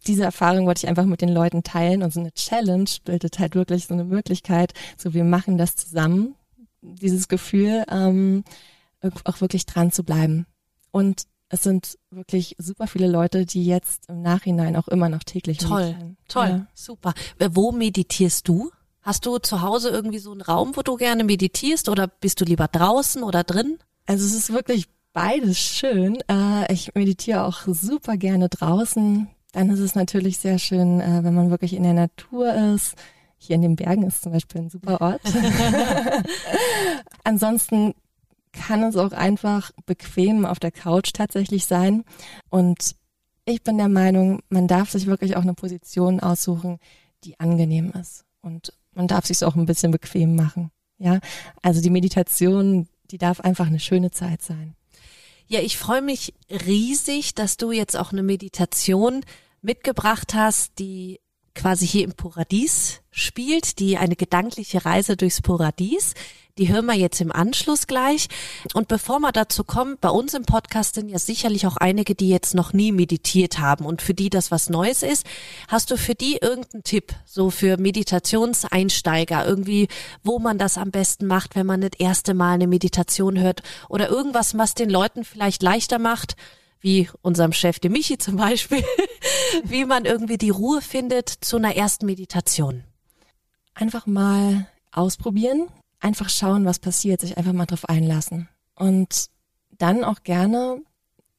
diese 0.06 0.24
Erfahrung 0.24 0.66
wollte 0.66 0.84
ich 0.84 0.88
einfach 0.88 1.04
mit 1.04 1.20
den 1.20 1.28
Leuten 1.28 1.62
teilen 1.62 2.02
und 2.02 2.12
so 2.12 2.20
eine 2.20 2.32
Challenge 2.32 2.90
bildet 3.04 3.38
halt 3.38 3.54
wirklich 3.54 3.86
so 3.86 3.94
eine 3.94 4.04
Möglichkeit, 4.04 4.72
so 4.96 5.14
wir 5.14 5.24
machen 5.24 5.58
das 5.58 5.76
zusammen, 5.76 6.34
dieses 6.82 7.28
Gefühl, 7.28 7.84
ähm, 7.90 8.44
auch 9.24 9.40
wirklich 9.40 9.66
dran 9.66 9.90
zu 9.92 10.04
bleiben. 10.04 10.46
Und 10.90 11.24
es 11.48 11.62
sind 11.62 11.98
wirklich 12.10 12.54
super 12.58 12.86
viele 12.86 13.08
Leute, 13.08 13.44
die 13.46 13.64
jetzt 13.64 14.08
im 14.08 14.22
Nachhinein 14.22 14.76
auch 14.76 14.88
immer 14.88 15.08
noch 15.08 15.22
täglich 15.22 15.58
Toll, 15.58 15.82
meditieren. 15.86 16.16
toll, 16.28 16.48
Ja. 16.48 16.66
super. 16.74 17.14
Äh, 17.38 17.50
Wo 17.52 17.72
meditierst 17.72 18.48
du? 18.48 18.70
Hast 19.02 19.26
du 19.26 19.38
zu 19.38 19.62
Hause 19.62 19.90
irgendwie 19.90 20.18
so 20.20 20.30
einen 20.32 20.42
Raum, 20.42 20.72
wo 20.76 20.82
du 20.82 20.96
gerne 20.96 21.24
meditierst 21.24 21.88
oder 21.88 22.06
bist 22.06 22.40
du 22.40 22.44
lieber 22.44 22.68
draußen 22.68 23.22
oder 23.22 23.42
drin? 23.44 23.78
Also 24.06 24.24
es 24.24 24.34
ist 24.34 24.52
wirklich 24.52 24.88
beides 25.12 25.58
schön. 25.58 26.18
Äh, 26.28 26.72
ich 26.72 26.94
meditiere 26.94 27.44
auch 27.44 27.62
super 27.66 28.16
gerne 28.16 28.48
draußen. 28.48 29.28
Dann 29.52 29.70
ist 29.70 29.80
es 29.80 29.94
natürlich 29.94 30.38
sehr 30.38 30.58
schön, 30.58 31.00
äh, 31.00 31.20
wenn 31.24 31.34
man 31.34 31.50
wirklich 31.50 31.74
in 31.74 31.82
der 31.82 31.92
Natur 31.94 32.54
ist. 32.54 32.94
Hier 33.42 33.56
in 33.56 33.62
den 33.62 33.74
Bergen 33.74 34.04
ist 34.04 34.22
zum 34.22 34.30
Beispiel 34.30 34.60
ein 34.60 34.70
super 34.70 35.00
Ort. 35.00 35.20
Ansonsten 37.24 37.92
kann 38.52 38.84
es 38.84 38.96
auch 38.96 39.10
einfach 39.10 39.72
bequem 39.84 40.46
auf 40.46 40.60
der 40.60 40.70
Couch 40.70 41.12
tatsächlich 41.12 41.66
sein. 41.66 42.04
Und 42.50 42.94
ich 43.44 43.64
bin 43.64 43.78
der 43.78 43.88
Meinung, 43.88 44.42
man 44.48 44.68
darf 44.68 44.90
sich 44.90 45.06
wirklich 45.06 45.36
auch 45.36 45.42
eine 45.42 45.54
Position 45.54 46.20
aussuchen, 46.20 46.78
die 47.24 47.40
angenehm 47.40 47.90
ist. 48.00 48.24
Und 48.42 48.74
man 48.92 49.08
darf 49.08 49.26
sich 49.26 49.42
auch 49.44 49.56
ein 49.56 49.66
bisschen 49.66 49.90
bequem 49.90 50.36
machen. 50.36 50.70
Ja, 50.98 51.18
also 51.62 51.80
die 51.80 51.90
Meditation, 51.90 52.86
die 53.10 53.18
darf 53.18 53.40
einfach 53.40 53.66
eine 53.66 53.80
schöne 53.80 54.12
Zeit 54.12 54.42
sein. 54.42 54.76
Ja, 55.48 55.58
ich 55.58 55.78
freue 55.78 56.02
mich 56.02 56.32
riesig, 56.48 57.34
dass 57.34 57.56
du 57.56 57.72
jetzt 57.72 57.96
auch 57.96 58.12
eine 58.12 58.22
Meditation 58.22 59.24
mitgebracht 59.62 60.34
hast, 60.34 60.78
die 60.78 61.18
quasi 61.54 61.86
hier 61.86 62.04
im 62.04 62.12
Paradies 62.12 63.00
spielt, 63.10 63.78
die 63.78 63.98
eine 63.98 64.16
gedankliche 64.16 64.84
Reise 64.84 65.16
durchs 65.16 65.42
Paradies. 65.42 66.14
Die 66.58 66.68
hören 66.68 66.84
wir 66.84 66.94
jetzt 66.94 67.20
im 67.22 67.32
Anschluss 67.32 67.86
gleich. 67.86 68.28
Und 68.74 68.86
bevor 68.86 69.20
wir 69.20 69.32
dazu 69.32 69.64
kommen, 69.64 69.96
bei 70.00 70.10
uns 70.10 70.34
im 70.34 70.44
Podcast 70.44 70.96
sind 70.96 71.08
ja 71.08 71.18
sicherlich 71.18 71.66
auch 71.66 71.78
einige, 71.78 72.14
die 72.14 72.28
jetzt 72.28 72.54
noch 72.54 72.74
nie 72.74 72.92
meditiert 72.92 73.58
haben 73.58 73.86
und 73.86 74.02
für 74.02 74.12
die 74.12 74.28
das 74.28 74.50
was 74.50 74.68
Neues 74.68 75.02
ist. 75.02 75.26
Hast 75.68 75.90
du 75.90 75.96
für 75.96 76.14
die 76.14 76.36
irgendeinen 76.42 76.84
Tipp, 76.84 77.14
so 77.24 77.48
für 77.48 77.78
Meditationseinsteiger, 77.78 79.46
irgendwie, 79.46 79.88
wo 80.22 80.38
man 80.38 80.58
das 80.58 80.76
am 80.76 80.90
besten 80.90 81.26
macht, 81.26 81.56
wenn 81.56 81.66
man 81.66 81.80
das 81.80 81.92
erste 81.98 82.34
Mal 82.34 82.52
eine 82.54 82.66
Meditation 82.66 83.40
hört 83.40 83.62
oder 83.88 84.10
irgendwas, 84.10 84.58
was 84.58 84.74
den 84.74 84.90
Leuten 84.90 85.24
vielleicht 85.24 85.62
leichter 85.62 85.98
macht, 85.98 86.36
wie 86.82 87.08
unserem 87.22 87.52
Chef, 87.52 87.78
dem 87.78 87.92
Michi 87.92 88.18
zum 88.18 88.36
Beispiel, 88.36 88.84
wie 89.64 89.84
man 89.84 90.04
irgendwie 90.04 90.36
die 90.36 90.50
Ruhe 90.50 90.82
findet 90.82 91.28
zu 91.28 91.56
einer 91.56 91.74
ersten 91.74 92.06
Meditation? 92.06 92.84
Einfach 93.74 94.06
mal 94.06 94.66
ausprobieren, 94.90 95.68
einfach 96.00 96.28
schauen, 96.28 96.66
was 96.66 96.78
passiert, 96.78 97.20
sich 97.20 97.38
einfach 97.38 97.52
mal 97.52 97.66
drauf 97.66 97.88
einlassen. 97.88 98.48
Und 98.74 99.28
dann 99.78 100.04
auch 100.04 100.22
gerne 100.24 100.82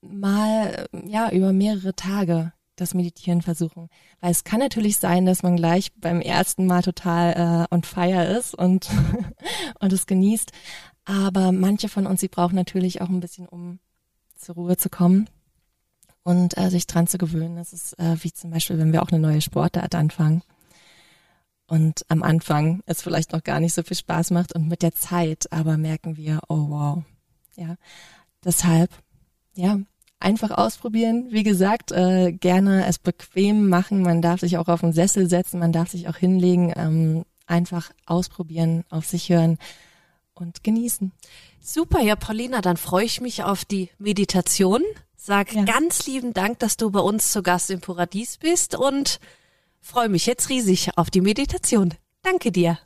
mal, 0.01 0.87
ja, 1.05 1.29
über 1.29 1.53
mehrere 1.53 1.93
Tage 1.93 2.53
das 2.75 2.93
Meditieren 2.93 3.41
versuchen. 3.41 3.89
Weil 4.19 4.31
es 4.31 4.43
kann 4.43 4.59
natürlich 4.59 4.97
sein, 4.97 5.25
dass 5.25 5.43
man 5.43 5.57
gleich 5.57 5.93
beim 5.93 6.21
ersten 6.21 6.65
Mal 6.65 6.81
total 6.81 7.67
äh, 7.69 7.73
on 7.73 7.83
fire 7.83 8.25
ist 8.25 8.55
und, 8.55 8.89
und 9.79 9.93
es 9.93 10.07
genießt. 10.07 10.51
Aber 11.05 11.51
manche 11.51 11.89
von 11.89 12.07
uns, 12.07 12.21
sie 12.21 12.29
brauchen 12.29 12.55
natürlich 12.55 13.01
auch 13.01 13.09
ein 13.09 13.19
bisschen, 13.19 13.47
um 13.47 13.79
zur 14.43 14.55
Ruhe 14.55 14.77
zu 14.77 14.89
kommen 14.89 15.29
und 16.23 16.57
äh, 16.57 16.69
sich 16.69 16.87
dran 16.87 17.07
zu 17.07 17.17
gewöhnen. 17.17 17.55
Das 17.55 17.73
ist 17.73 17.97
äh, 17.99 18.15
wie 18.21 18.31
zum 18.31 18.51
Beispiel, 18.51 18.77
wenn 18.77 18.93
wir 18.93 19.01
auch 19.01 19.09
eine 19.09 19.19
neue 19.19 19.41
Sportart 19.41 19.95
anfangen 19.95 20.43
und 21.67 22.05
am 22.09 22.23
Anfang 22.23 22.81
es 22.85 23.01
vielleicht 23.01 23.31
noch 23.31 23.43
gar 23.43 23.59
nicht 23.59 23.73
so 23.73 23.83
viel 23.83 23.97
Spaß 23.97 24.31
macht 24.31 24.53
und 24.53 24.67
mit 24.67 24.81
der 24.81 24.93
Zeit 24.93 25.51
aber 25.51 25.77
merken 25.77 26.17
wir, 26.17 26.41
oh 26.47 26.69
wow, 26.69 27.03
ja, 27.55 27.75
deshalb, 28.43 28.91
ja, 29.55 29.79
einfach 30.19 30.51
ausprobieren. 30.51 31.27
Wie 31.31 31.43
gesagt, 31.43 31.91
äh, 31.91 32.31
gerne 32.31 32.85
es 32.85 32.97
bequem 32.97 33.67
machen. 33.67 34.01
Man 34.01 34.21
darf 34.21 34.39
sich 34.39 34.57
auch 34.57 34.67
auf 34.67 34.81
den 34.81 34.93
Sessel 34.93 35.29
setzen, 35.29 35.59
man 35.59 35.71
darf 35.71 35.89
sich 35.89 36.07
auch 36.07 36.15
hinlegen, 36.15 36.73
ähm, 36.75 37.25
einfach 37.45 37.91
ausprobieren, 38.05 38.85
auf 38.89 39.05
sich 39.05 39.29
hören 39.29 39.57
und 40.33 40.63
genießen. 40.63 41.11
Super, 41.65 42.01
ja, 42.01 42.17
Paulina, 42.17 42.59
dann 42.59 42.75
freue 42.75 43.05
ich 43.05 43.21
mich 43.21 43.41
auf 43.43 43.63
die 43.63 43.89
Meditation. 43.97 44.83
Sag 45.15 45.53
Ja. 45.53 45.63
ganz 45.63 46.05
lieben 46.05 46.33
Dank, 46.33 46.59
dass 46.59 46.75
du 46.75 46.91
bei 46.91 46.99
uns 46.99 47.31
zu 47.31 47.41
Gast 47.41 47.69
im 47.69 47.79
Paradies 47.79 48.35
bist 48.37 48.75
und 48.75 49.21
freue 49.79 50.09
mich 50.09 50.25
jetzt 50.25 50.49
riesig 50.49 50.97
auf 50.97 51.09
die 51.09 51.21
Meditation. 51.21 51.93
Danke 52.21 52.51
dir. 52.51 52.79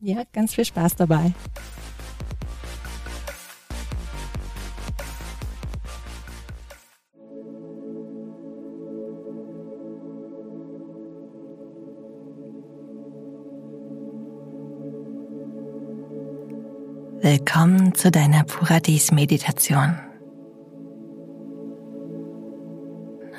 Ja, 0.00 0.22
ganz 0.32 0.54
viel 0.54 0.64
Spaß 0.64 0.94
dabei. 0.94 1.34
Willkommen 17.24 17.94
zu 17.94 18.10
deiner 18.10 18.42
Paradies-Meditation. 18.42 19.96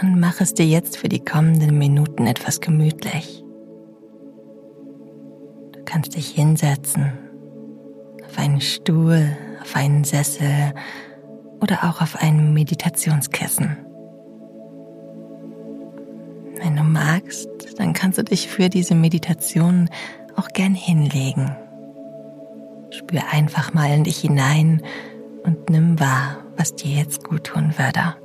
Und 0.01 0.21
mach 0.21 0.39
es 0.39 0.53
dir 0.53 0.65
jetzt 0.65 0.95
für 0.95 1.09
die 1.09 1.19
kommenden 1.19 1.77
Minuten 1.77 2.25
etwas 2.25 2.61
gemütlich. 2.61 3.43
Du 5.73 5.83
kannst 5.83 6.15
dich 6.15 6.29
hinsetzen, 6.29 7.11
auf 8.25 8.37
einen 8.39 8.61
Stuhl, 8.61 9.35
auf 9.61 9.75
einen 9.75 10.05
Sessel 10.05 10.73
oder 11.59 11.83
auch 11.83 12.01
auf 12.01 12.15
ein 12.21 12.53
Meditationskissen. 12.53 13.75
Wenn 16.55 16.77
du 16.77 16.83
magst, 16.83 17.49
dann 17.75 17.91
kannst 17.91 18.17
du 18.17 18.23
dich 18.23 18.47
für 18.47 18.69
diese 18.69 18.95
Meditation 18.95 19.89
auch 20.37 20.47
gern 20.53 20.73
hinlegen. 20.73 21.57
Spür 23.13 23.31
einfach 23.31 23.75
mal 23.75 23.91
in 23.93 24.03
dich 24.03 24.21
hinein 24.21 24.81
und 25.43 25.69
nimm 25.69 25.99
wahr, 25.99 26.37
was 26.57 26.73
dir 26.73 26.97
jetzt 26.97 27.23
gut 27.23 27.43
tun 27.43 27.71
würde. 27.77 28.15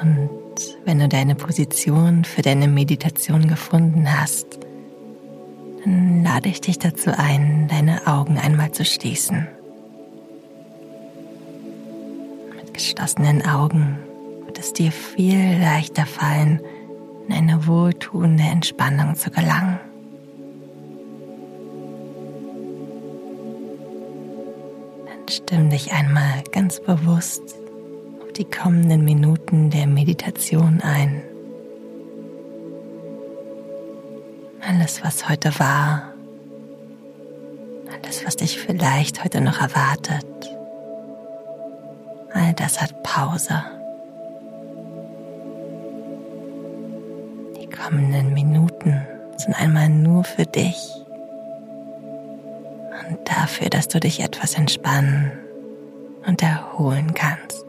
Und 0.00 0.30
wenn 0.86 1.00
du 1.00 1.08
deine 1.08 1.34
Position 1.34 2.24
für 2.24 2.40
deine 2.40 2.66
Meditation 2.66 3.46
gefunden 3.46 4.06
hast, 4.10 4.58
dann 5.84 6.24
lade 6.24 6.48
ich 6.48 6.62
dich 6.62 6.78
dazu 6.78 7.10
ein, 7.14 7.68
deine 7.68 8.06
Augen 8.06 8.38
einmal 8.38 8.72
zu 8.72 8.86
schließen. 8.86 9.46
Mit 12.56 12.72
geschlossenen 12.72 13.44
Augen 13.44 13.98
wird 14.46 14.58
es 14.58 14.72
dir 14.72 14.90
viel 14.90 15.58
leichter 15.60 16.06
fallen, 16.06 16.62
in 17.30 17.48
eine 17.48 17.66
wohltuende 17.66 18.42
Entspannung 18.42 19.14
zu 19.14 19.30
gelangen. 19.30 19.78
Dann 25.06 25.28
stimm 25.28 25.70
dich 25.70 25.92
einmal 25.92 26.42
ganz 26.52 26.80
bewusst 26.80 27.42
auf 28.22 28.32
die 28.32 28.44
kommenden 28.44 29.04
Minuten 29.04 29.70
der 29.70 29.86
Meditation 29.86 30.80
ein. 30.82 31.22
Alles, 34.66 35.02
was 35.04 35.28
heute 35.28 35.58
war, 35.58 36.14
alles, 38.02 38.26
was 38.26 38.36
dich 38.36 38.58
vielleicht 38.58 39.24
heute 39.24 39.40
noch 39.40 39.60
erwartet, 39.60 40.26
all 42.32 42.52
das 42.54 42.80
hat 42.80 43.02
Pause. 43.02 43.62
Kommenden 47.90 48.32
Minuten 48.34 49.02
sind 49.36 49.54
einmal 49.60 49.88
nur 49.88 50.22
für 50.22 50.44
dich 50.44 50.76
und 53.08 53.18
dafür, 53.28 53.68
dass 53.68 53.88
du 53.88 53.98
dich 53.98 54.20
etwas 54.20 54.54
entspannen 54.54 55.32
und 56.26 56.42
erholen 56.42 57.14
kannst. 57.14 57.64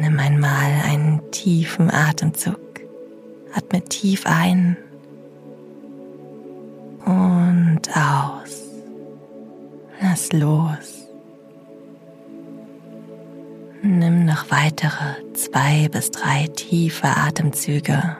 Nimm 0.00 0.18
einmal 0.18 0.72
einen 0.84 1.30
tiefen 1.30 1.90
Atemzug. 1.90 2.58
Atme 3.54 3.82
tief 3.82 4.24
ein 4.26 4.76
und 7.04 7.82
aus. 7.94 8.64
Lass 10.00 10.32
los. 10.32 10.97
Nimm 13.80 14.24
noch 14.24 14.50
weitere 14.50 15.22
zwei 15.34 15.88
bis 15.88 16.10
drei 16.10 16.48
tiefe 16.48 17.06
Atemzüge. 17.06 18.16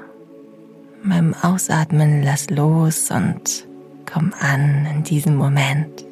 Beim 1.03 1.35
Ausatmen 1.35 2.23
lass 2.23 2.49
los 2.51 3.11
und 3.11 3.66
komm 4.11 4.33
an 4.38 4.87
in 4.87 5.03
diesem 5.03 5.37
Moment. 5.37 6.03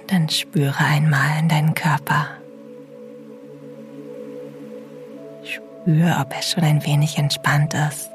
Und 0.00 0.12
dann 0.12 0.28
spüre 0.28 0.78
einmal 0.78 1.40
in 1.40 1.48
deinen 1.48 1.74
Körper. 1.74 2.28
Spür, 5.86 6.18
ob 6.20 6.34
er 6.34 6.42
schon 6.42 6.64
ein 6.64 6.84
wenig 6.84 7.16
entspannt 7.16 7.72
ist. 7.72 8.10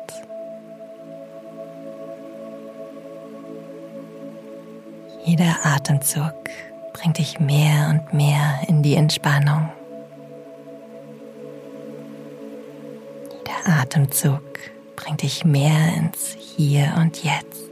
Jeder 5.23 5.55
Atemzug 5.63 6.33
bringt 6.91 7.17
dich 7.17 7.39
mehr 7.39 7.87
und 7.89 8.13
mehr 8.13 8.59
in 8.67 8.83
die 8.83 8.95
Entspannung. 8.95 9.69
Jeder 13.37 13.79
Atemzug 13.79 14.41
bringt 14.97 15.21
dich 15.21 15.45
mehr 15.45 15.95
ins 15.95 16.35
Hier 16.37 16.93
und 16.97 17.23
Jetzt. 17.23 17.69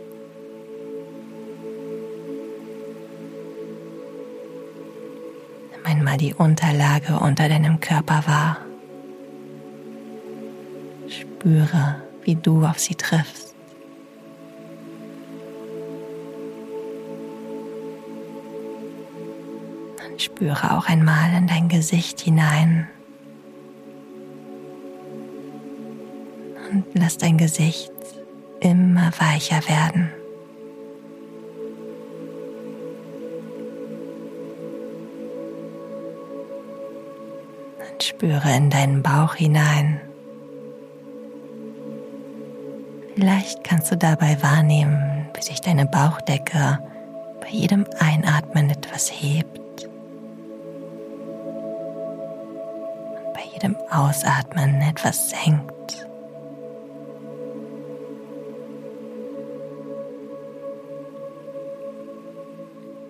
Nimm 5.74 5.86
einmal 5.86 6.16
die 6.16 6.34
Unterlage 6.34 7.20
unter 7.20 7.50
deinem 7.50 7.82
Körper 7.82 8.24
wahr. 8.26 8.69
Spüre, 11.40 11.96
wie 12.24 12.36
du 12.36 12.66
auf 12.66 12.80
sie 12.80 12.96
triffst. 12.96 13.56
Spüre 20.18 20.76
auch 20.76 20.90
einmal 20.90 21.34
in 21.38 21.48
dein 21.48 21.70
Gesicht 21.70 22.20
hinein. 22.20 22.90
Und 26.74 26.84
lass 26.94 27.18
dein 27.18 27.38
Gesicht 27.38 27.94
immer 28.60 29.10
weicher 29.18 29.66
werden. 29.70 30.12
Dann 37.78 38.02
spüre 38.02 38.58
in 38.58 38.70
deinen 38.70 39.02
Bauch 39.02 39.36
hinein. 39.36 40.02
Vielleicht 43.20 43.66
kannst 43.66 43.92
du 43.92 43.98
dabei 43.98 44.42
wahrnehmen, 44.42 45.28
wie 45.34 45.42
sich 45.42 45.60
deine 45.60 45.86
Bauchdecke 45.86 46.80
bei 47.42 47.50
jedem 47.50 47.86
Einatmen 48.00 48.70
etwas 48.70 49.12
hebt. 49.12 49.60
jedem 53.62 53.76
Ausatmen 53.90 54.82
etwas 54.82 55.32
senkt. 55.32 56.08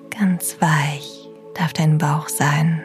Ganz 0.09 0.59
weich 0.59 1.29
darf 1.53 1.73
dein 1.73 1.99
Bauch 1.99 2.29
sein. 2.29 2.83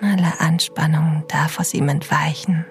Alle 0.00 0.40
Anspannung 0.40 1.24
darf 1.28 1.60
aus 1.60 1.74
ihm 1.74 1.88
entweichen. 1.88 2.64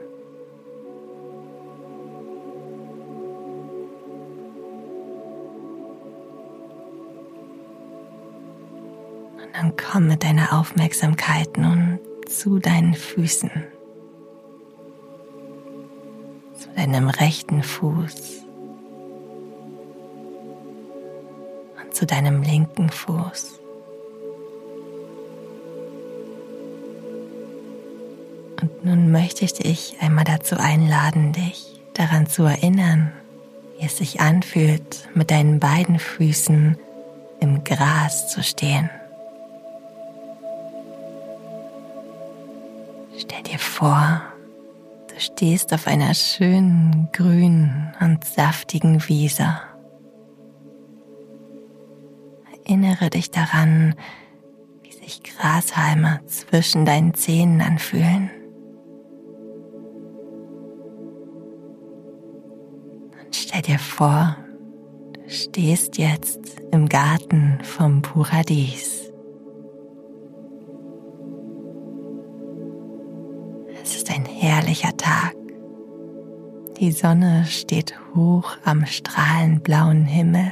Dann 9.54 9.74
komm 9.78 10.08
mit 10.08 10.24
deiner 10.24 10.60
Aufmerksamkeit 10.60 11.58
nun 11.58 12.00
zu 12.28 12.60
deinen 12.60 12.96
Füßen, 12.96 13.52
zu 16.58 16.70
deinem 16.76 17.08
rechten 17.08 17.62
Fuß 17.62 18.44
und 21.82 21.94
zu 21.94 22.06
deinem 22.06 22.42
linken 22.42 22.90
Fuß. 22.90 23.60
Und 28.62 28.86
nun 28.86 29.12
möchte 29.12 29.46
ich 29.46 29.54
dich 29.54 29.98
einmal 30.02 30.24
dazu 30.24 30.58
einladen, 30.58 31.34
dich 31.34 31.80
daran 31.94 32.26
zu 32.28 32.44
erinnern, 32.44 33.12
wie 33.78 33.86
es 33.86 33.98
sich 33.98 34.20
anfühlt, 34.20 35.10
mit 35.14 35.30
deinen 35.30 35.60
beiden 35.60 36.00
Füßen 36.00 36.78
im 37.40 37.64
Gras 37.64 38.30
zu 38.30 38.42
stehen. 38.42 38.90
Vor, 43.84 44.22
du 45.10 45.20
stehst 45.20 45.74
auf 45.74 45.88
einer 45.88 46.14
schönen, 46.14 47.10
grünen 47.12 47.92
und 48.00 48.24
saftigen 48.24 49.06
Wiese. 49.10 49.46
Erinnere 52.66 53.10
dich 53.10 53.30
daran, 53.30 53.96
wie 54.84 54.94
sich 54.94 55.22
Grashalme 55.24 56.22
zwischen 56.28 56.86
deinen 56.86 57.14
Zähnen 57.14 57.60
anfühlen. 57.60 58.32
Und 63.26 63.36
stell 63.36 63.64
dir 63.64 63.80
vor, 63.80 64.38
du 65.12 65.30
stehst 65.30 65.98
jetzt 65.98 66.40
im 66.72 66.88
Garten 66.88 67.60
vom 67.64 68.02
Paradies. 68.02 69.13
Herrlicher 74.74 74.98
Tag. 74.98 75.36
Die 76.80 76.92
Sonne 76.92 77.46
steht 77.46 77.94
hoch 78.16 78.58
am 78.66 78.86
strahlend 78.88 79.64
blauen 79.64 80.06
Himmel. 80.06 80.52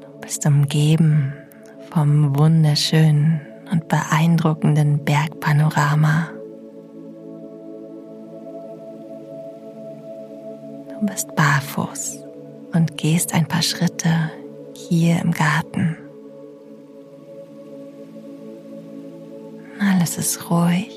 Du 0.00 0.20
bist 0.20 0.44
umgeben 0.46 1.32
vom 1.92 2.36
wunderschönen 2.36 3.40
und 3.70 3.86
beeindruckenden 3.86 5.04
Bergpanorama. 5.04 6.30
Du 10.88 11.06
bist 11.06 11.34
barfuß 11.36 12.24
und 12.74 12.96
gehst 12.96 13.32
ein 13.32 13.46
paar 13.46 13.62
Schritte 13.62 14.32
hier 14.74 15.20
im 15.22 15.30
Garten. 15.30 16.07
Alles 20.08 20.36
ist 20.36 20.50
ruhig, 20.50 20.88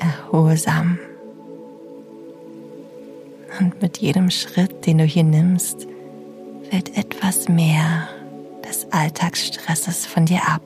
erholsam. 0.00 0.98
Und 3.60 3.82
mit 3.82 3.98
jedem 3.98 4.30
Schritt, 4.30 4.86
den 4.86 4.96
du 4.96 5.04
hier 5.04 5.22
nimmst, 5.22 5.86
fällt 6.70 6.96
etwas 6.96 7.46
mehr 7.48 8.08
des 8.66 8.90
Alltagsstresses 8.90 10.06
von 10.06 10.24
dir 10.24 10.48
ab. 10.48 10.62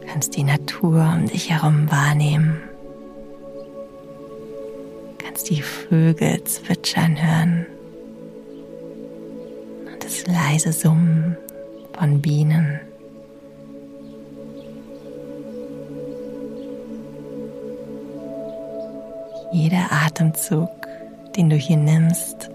Du 0.00 0.06
kannst 0.06 0.36
die 0.36 0.44
Natur 0.44 1.12
um 1.16 1.26
dich 1.26 1.50
herum 1.50 1.90
wahrnehmen 1.90 2.69
die 5.44 5.62
Vögel 5.62 6.42
zwitschern 6.44 7.20
hören 7.20 7.66
und 9.86 10.04
das 10.04 10.26
leise 10.26 10.72
Summen 10.72 11.36
von 11.92 12.20
Bienen. 12.20 12.80
Jeder 19.52 19.90
Atemzug, 19.90 20.70
den 21.36 21.50
du 21.50 21.56
hier 21.56 21.76
nimmst, 21.76 22.50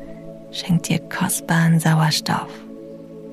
schenkt 0.52 0.88
dir 0.88 1.00
kostbaren 1.00 1.80
Sauerstoff 1.80 2.50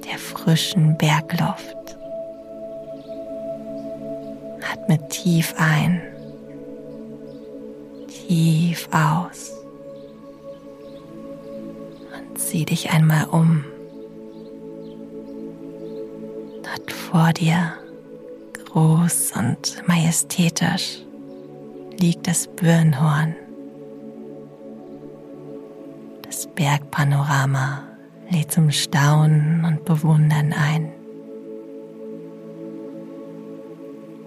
der 0.04 0.18
frischen 0.18 0.98
Bergluft. 0.98 1.96
Atme 4.72 4.98
tief 5.08 5.54
ein 5.56 6.02
tief 8.32 8.88
aus 8.92 9.52
und 12.16 12.38
sieh 12.38 12.64
dich 12.64 12.90
einmal 12.90 13.26
um. 13.26 13.62
Dort 16.62 16.90
vor 16.90 17.34
dir, 17.34 17.74
groß 18.64 19.32
und 19.36 19.86
majestätisch, 19.86 21.02
liegt 22.00 22.26
das 22.26 22.46
Birnhorn. 22.46 23.36
Das 26.22 26.46
Bergpanorama 26.54 27.82
lädt 28.30 28.50
zum 28.50 28.70
Staunen 28.70 29.66
und 29.66 29.84
Bewundern 29.84 30.54
ein. 30.54 30.90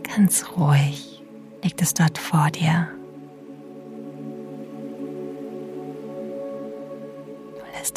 Ganz 0.04 0.46
ruhig 0.56 1.24
liegt 1.64 1.82
es 1.82 1.96
dort 1.96 2.20
vor 2.20 2.52
dir. 2.52 2.88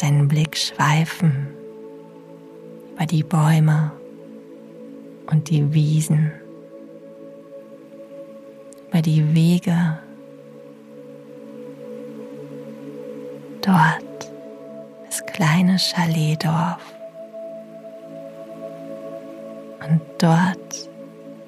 Deinen 0.01 0.27
Blick 0.27 0.57
schweifen 0.57 1.47
über 2.93 3.05
die 3.05 3.23
Bäume 3.23 3.91
und 5.31 5.49
die 5.49 5.73
Wiesen, 5.73 6.31
über 8.89 9.01
die 9.01 9.33
Wege. 9.35 9.99
Dort 13.61 14.31
das 15.05 15.25
kleine 15.25 15.77
Chaletdorf 15.77 16.81
und 19.87 20.01
dort 20.17 20.89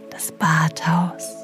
das 0.10 0.32
Badhaus. 0.32 1.40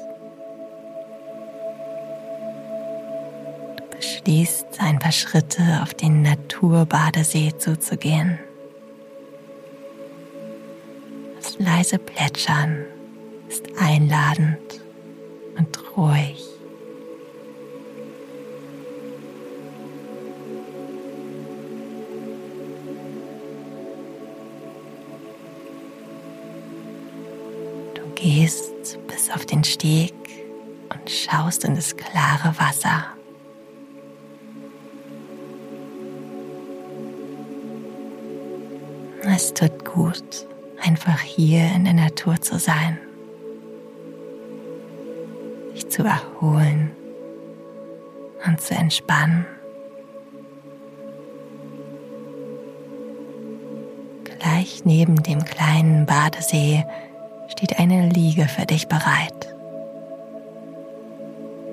Beschließt, 4.28 4.66
ein 4.80 4.98
paar 4.98 5.12
Schritte 5.12 5.80
auf 5.82 5.94
den 5.94 6.20
Naturbadesee 6.20 7.54
zuzugehen. 7.56 8.38
Das 11.36 11.58
leise 11.58 11.98
Plätschern 11.98 12.84
ist 13.48 13.64
einladend 13.80 14.82
und 15.56 15.96
ruhig. 15.96 16.44
Du 27.94 28.02
gehst 28.14 28.98
bis 29.06 29.30
auf 29.30 29.46
den 29.46 29.64
Steg 29.64 30.12
und 30.90 31.08
schaust 31.08 31.64
in 31.64 31.74
das 31.74 31.96
klare 31.96 32.54
Wasser. 32.58 33.17
Es 39.40 39.54
tut 39.54 39.84
gut, 39.84 40.48
einfach 40.84 41.20
hier 41.20 41.70
in 41.72 41.84
der 41.84 41.94
Natur 41.94 42.40
zu 42.40 42.58
sein, 42.58 42.98
dich 45.72 45.88
zu 45.88 46.02
erholen 46.02 46.90
und 48.44 48.60
zu 48.60 48.74
entspannen. 48.74 49.46
Gleich 54.24 54.84
neben 54.84 55.22
dem 55.22 55.44
kleinen 55.44 56.04
Badesee 56.04 56.84
steht 57.46 57.78
eine 57.78 58.08
Liege 58.08 58.48
für 58.48 58.66
dich 58.66 58.88
bereit. 58.88 59.54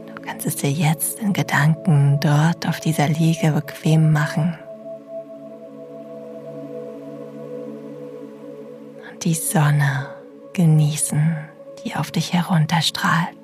Du 0.06 0.22
kannst 0.22 0.46
es 0.46 0.58
dir 0.58 0.70
jetzt 0.70 1.18
in 1.18 1.34
Gedanken 1.34 2.20
dort 2.20 2.68
auf 2.68 2.80
dieser 2.80 3.08
Liege 3.08 3.54
bequem 3.54 4.12
machen. 4.12 4.56
Die 9.26 9.34
Sonne 9.34 10.08
genießen, 10.54 11.36
die 11.84 11.96
auf 11.96 12.12
dich 12.12 12.32
herunterstrahlt. 12.32 13.36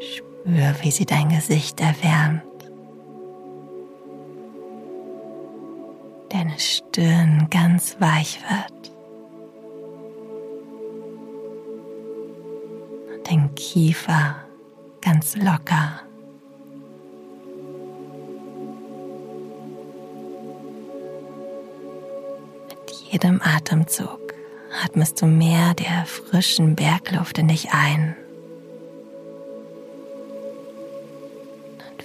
Spür, 0.00 0.74
wie 0.82 0.90
sie 0.90 1.06
dein 1.06 1.28
Gesicht 1.28 1.80
erwärmt. 1.80 2.42
Deine 6.28 6.58
Stirn 6.58 7.46
ganz 7.50 7.96
weich 8.00 8.40
wird. 8.40 8.92
Und 13.14 13.30
dein 13.30 13.54
Kiefer 13.54 14.34
ganz 15.00 15.36
locker. 15.36 16.05
Jedem 23.16 23.40
Atemzug 23.42 24.34
atmest 24.84 25.22
du 25.22 25.26
mehr 25.26 25.72
der 25.72 26.04
frischen 26.04 26.76
Bergluft 26.76 27.38
in 27.38 27.48
dich 27.48 27.72
ein. 27.72 28.14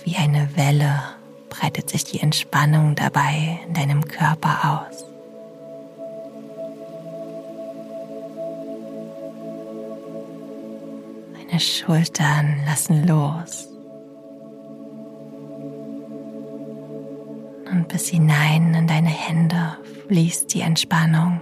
wie 0.04 0.16
eine 0.16 0.56
Welle 0.56 1.00
breitet 1.50 1.90
sich 1.90 2.04
die 2.06 2.22
Entspannung 2.22 2.96
dabei 2.96 3.60
in 3.68 3.74
deinem 3.76 4.08
Körper 4.08 4.88
aus. 4.90 5.06
Deine 11.36 11.60
Schultern 11.60 12.64
lassen 12.66 13.06
los. 13.06 13.71
Bis 17.92 18.08
hinein 18.08 18.74
in 18.74 18.88
deine 18.88 19.10
Hände 19.10 19.78
fließt 20.08 20.54
die 20.54 20.62
Entspannung. 20.62 21.42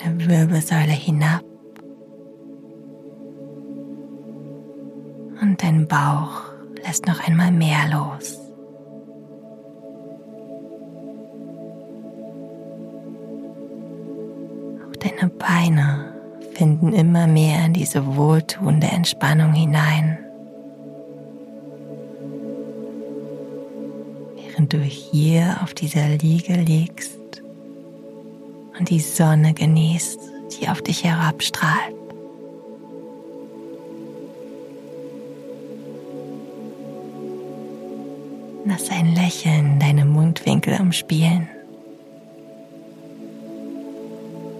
Deine 0.00 0.26
Wirbelsäule 0.26 0.92
hinab 0.92 1.42
und 5.42 5.62
dein 5.62 5.86
Bauch 5.86 6.44
lässt 6.86 7.06
noch 7.06 7.26
einmal 7.26 7.52
mehr 7.52 7.88
los. 7.92 8.38
Auch 14.82 14.96
deine 14.96 15.30
Beine 15.30 16.14
finden 16.54 16.94
immer 16.94 17.26
mehr 17.26 17.66
in 17.66 17.74
diese 17.74 18.16
wohltuende 18.16 18.86
Entspannung 18.86 19.52
hinein. 19.52 20.25
Während 24.68 24.82
du 24.82 24.90
hier 24.90 25.60
auf 25.62 25.74
dieser 25.74 26.08
Liege 26.08 26.54
liegst 26.54 27.40
und 28.76 28.90
die 28.90 28.98
Sonne 28.98 29.54
genießt, 29.54 30.18
die 30.58 30.68
auf 30.68 30.82
dich 30.82 31.04
herabstrahlt. 31.04 31.94
Lass 38.64 38.90
ein 38.90 39.14
Lächeln 39.14 39.78
deine 39.78 40.04
Mundwinkel 40.04 40.80
umspielen 40.80 41.48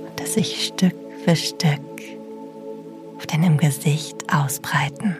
und 0.08 0.20
das 0.20 0.34
sich 0.34 0.66
Stück 0.66 0.94
für 1.24 1.34
Stück 1.34 1.80
auf 3.16 3.26
deinem 3.26 3.56
Gesicht 3.56 4.32
ausbreiten. 4.32 5.16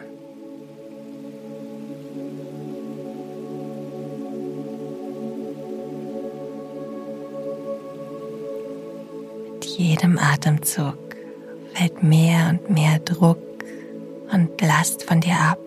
Atemzug 10.19 10.97
fällt 11.73 12.03
mehr 12.03 12.49
und 12.49 12.69
mehr 12.69 12.99
Druck 12.99 13.37
und 14.31 14.61
Last 14.61 15.03
von 15.03 15.21
dir 15.21 15.35
ab. 15.35 15.59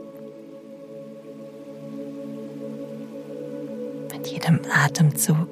Mit 4.13 4.27
jedem 4.27 4.61
Atemzug 4.73 5.49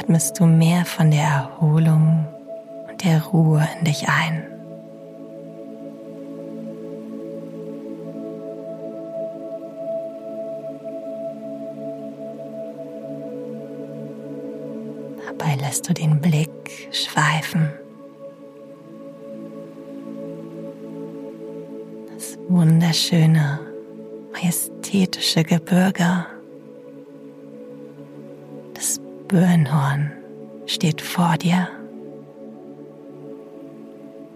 atmest 0.00 0.38
du 0.38 0.46
mehr 0.46 0.84
von 0.84 1.10
der 1.10 1.24
Erholung 1.24 2.26
und 2.88 3.04
der 3.04 3.22
Ruhe 3.24 3.68
in 3.78 3.84
dich 3.84 4.08
ein. 4.08 4.44
Dabei 15.26 15.56
lässt 15.56 15.88
du 15.88 15.94
den 15.94 16.20
Blick 16.20 16.88
schweifen. 16.92 17.70
Wunderschöne, 22.54 23.58
majestätische 24.32 25.42
Gebirge. 25.42 26.24
Das 28.74 29.00
Birnhorn 29.26 30.12
steht 30.66 31.00
vor 31.00 31.36
dir. 31.36 31.68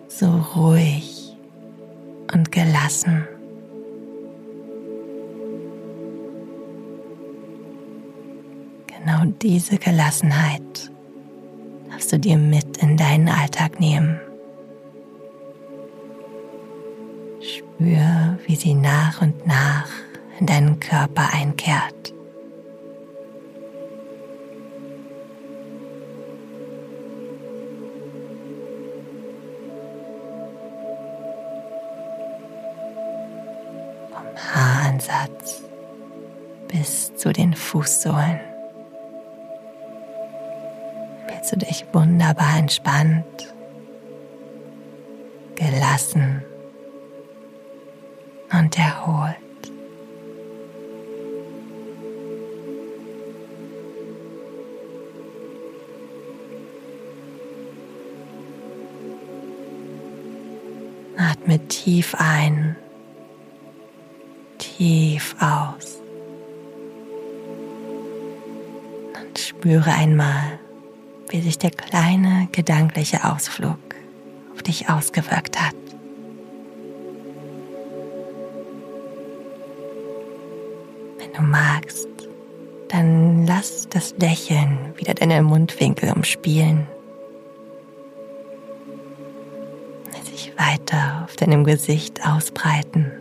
So 0.09 0.27
ruhig 0.57 1.37
und 2.33 2.51
gelassen. 2.51 3.29
Genau 8.89 9.33
diese 9.41 9.79
Gelassenheit 9.79 10.91
darfst 11.89 12.13
du 12.13 12.19
dir 12.19 12.37
mit 12.37 12.79
in 12.79 12.97
deinen 12.97 13.29
Alltag 13.29 13.79
nehmen. 13.79 14.19
Spür, 17.79 18.38
wie 18.45 18.57
sie 18.57 18.75
nach 18.75 19.23
und 19.23 19.47
nach 19.47 19.88
in 20.41 20.47
deinen 20.47 20.81
Körper 20.81 21.29
einkehrt. 21.33 22.12
Vom 34.11 34.55
Haar 34.55 34.88
Ansatz 34.88 35.62
bis 36.67 37.14
zu 37.14 37.33
den 37.33 37.55
Fußsohlen. 37.55 38.41
Fühlst 41.29 41.53
du 41.53 41.59
dich 41.59 41.87
wunderbar 41.93 42.59
entspannt, 42.59 43.55
gelassen 45.55 46.43
und 48.69 48.79
erholt. 48.79 49.37
Atme 61.17 61.59
tief 61.69 62.15
ein, 62.19 62.77
tief 64.59 65.35
aus. 65.41 66.03
Und 69.19 69.39
spüre 69.39 69.93
einmal, 69.93 70.59
wie 71.31 71.41
sich 71.41 71.57
der 71.57 71.71
kleine 71.71 72.49
gedankliche 72.53 73.25
Ausflug 73.25 73.79
auf 74.53 74.63
dich 74.63 74.91
ausgewirkt 74.91 75.59
hat. 75.59 75.88
Du 81.38 81.44
magst, 81.44 82.09
dann 82.88 83.46
lass 83.46 83.88
das 83.88 84.14
Lächeln 84.18 84.79
wieder 84.96 85.14
deine 85.14 85.42
Mundwinkel 85.42 86.12
umspielen. 86.12 86.87
Sich 90.24 90.53
weiter 90.59 91.22
auf 91.24 91.37
deinem 91.37 91.64
Gesicht 91.64 92.27
ausbreiten. 92.27 93.12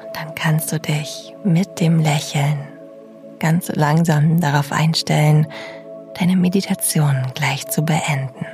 Und 0.00 0.16
dann 0.16 0.34
kannst 0.34 0.72
du 0.72 0.80
dich 0.80 1.34
mit 1.44 1.80
dem 1.80 2.00
Lächeln 2.00 2.58
ganz 3.38 3.68
langsam 3.68 4.40
darauf 4.40 4.72
einstellen, 4.72 5.46
deine 6.18 6.36
Meditation 6.36 7.14
gleich 7.34 7.68
zu 7.68 7.82
beenden. 7.82 8.46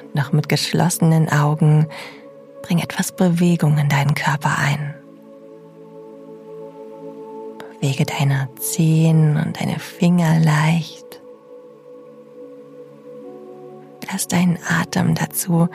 Und 0.00 0.14
noch 0.14 0.32
mit 0.32 0.48
geschlossenen 0.48 1.28
Augen 1.28 1.88
bring 2.62 2.78
etwas 2.78 3.12
Bewegung 3.12 3.76
in 3.78 3.88
deinen 3.88 4.14
Körper 4.14 4.56
ein. 4.58 4.94
Bewege 7.58 8.06
deine 8.06 8.48
Zehen 8.58 9.36
und 9.36 9.60
deine 9.60 9.78
Finger 9.78 10.38
leicht. 10.40 11.20
Lass 14.10 14.28
deinen 14.28 14.58
Atem 14.68 15.14
dazu 15.14 15.68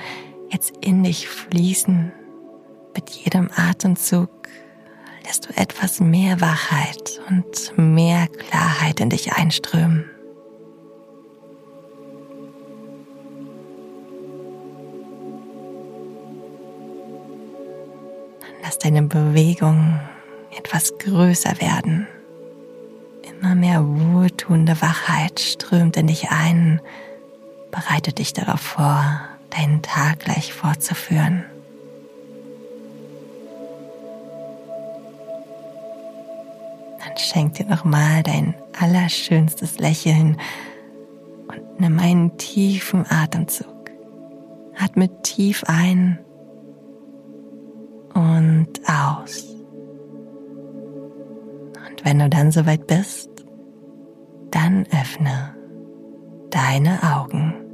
jetzt 0.50 0.74
in 0.82 1.04
dich 1.04 1.28
fließen. 1.28 2.12
Mit 2.96 3.10
jedem 3.10 3.50
Atemzug 3.56 4.30
lässt 5.26 5.50
du 5.50 5.58
etwas 5.58 6.00
mehr 6.00 6.40
Wachheit 6.40 7.20
und 7.30 7.74
mehr 7.78 8.28
Klarheit 8.28 9.00
in 9.00 9.10
dich 9.10 9.34
einströmen. 9.34 10.10
Lass 18.68 18.80
deine 18.80 19.04
Bewegung 19.04 19.98
etwas 20.58 20.98
größer 20.98 21.62
werden. 21.62 22.06
Immer 23.24 23.56
mehr 23.56 23.82
wohltuende 23.82 24.82
Wachheit 24.82 25.40
strömt 25.40 25.96
in 25.96 26.08
dich 26.08 26.32
ein, 26.32 26.82
bereite 27.72 28.12
dich 28.12 28.34
darauf 28.34 28.60
vor, 28.60 29.22
deinen 29.52 29.82
Tag 29.82 30.20
gleich 30.20 30.54
fortzuführen. 30.54 31.46
schenk 37.18 37.56
dir 37.56 37.66
nochmal 37.66 38.22
dein 38.22 38.54
allerschönstes 38.80 39.80
Lächeln 39.80 40.40
und 41.48 41.80
nimm 41.80 41.98
einen 41.98 42.38
tiefen 42.38 43.06
Atemzug. 43.10 43.90
Atme 44.78 45.10
tief 45.24 45.64
ein 45.66 46.20
und 48.18 48.68
aus. 48.88 49.46
Und 51.76 52.04
wenn 52.04 52.18
du 52.18 52.30
dann 52.30 52.52
soweit 52.52 52.88
bist, 52.88 53.30
dann 54.50 54.88
öffne 54.92 55.56
deine 56.50 57.00
Augen. 57.04 57.67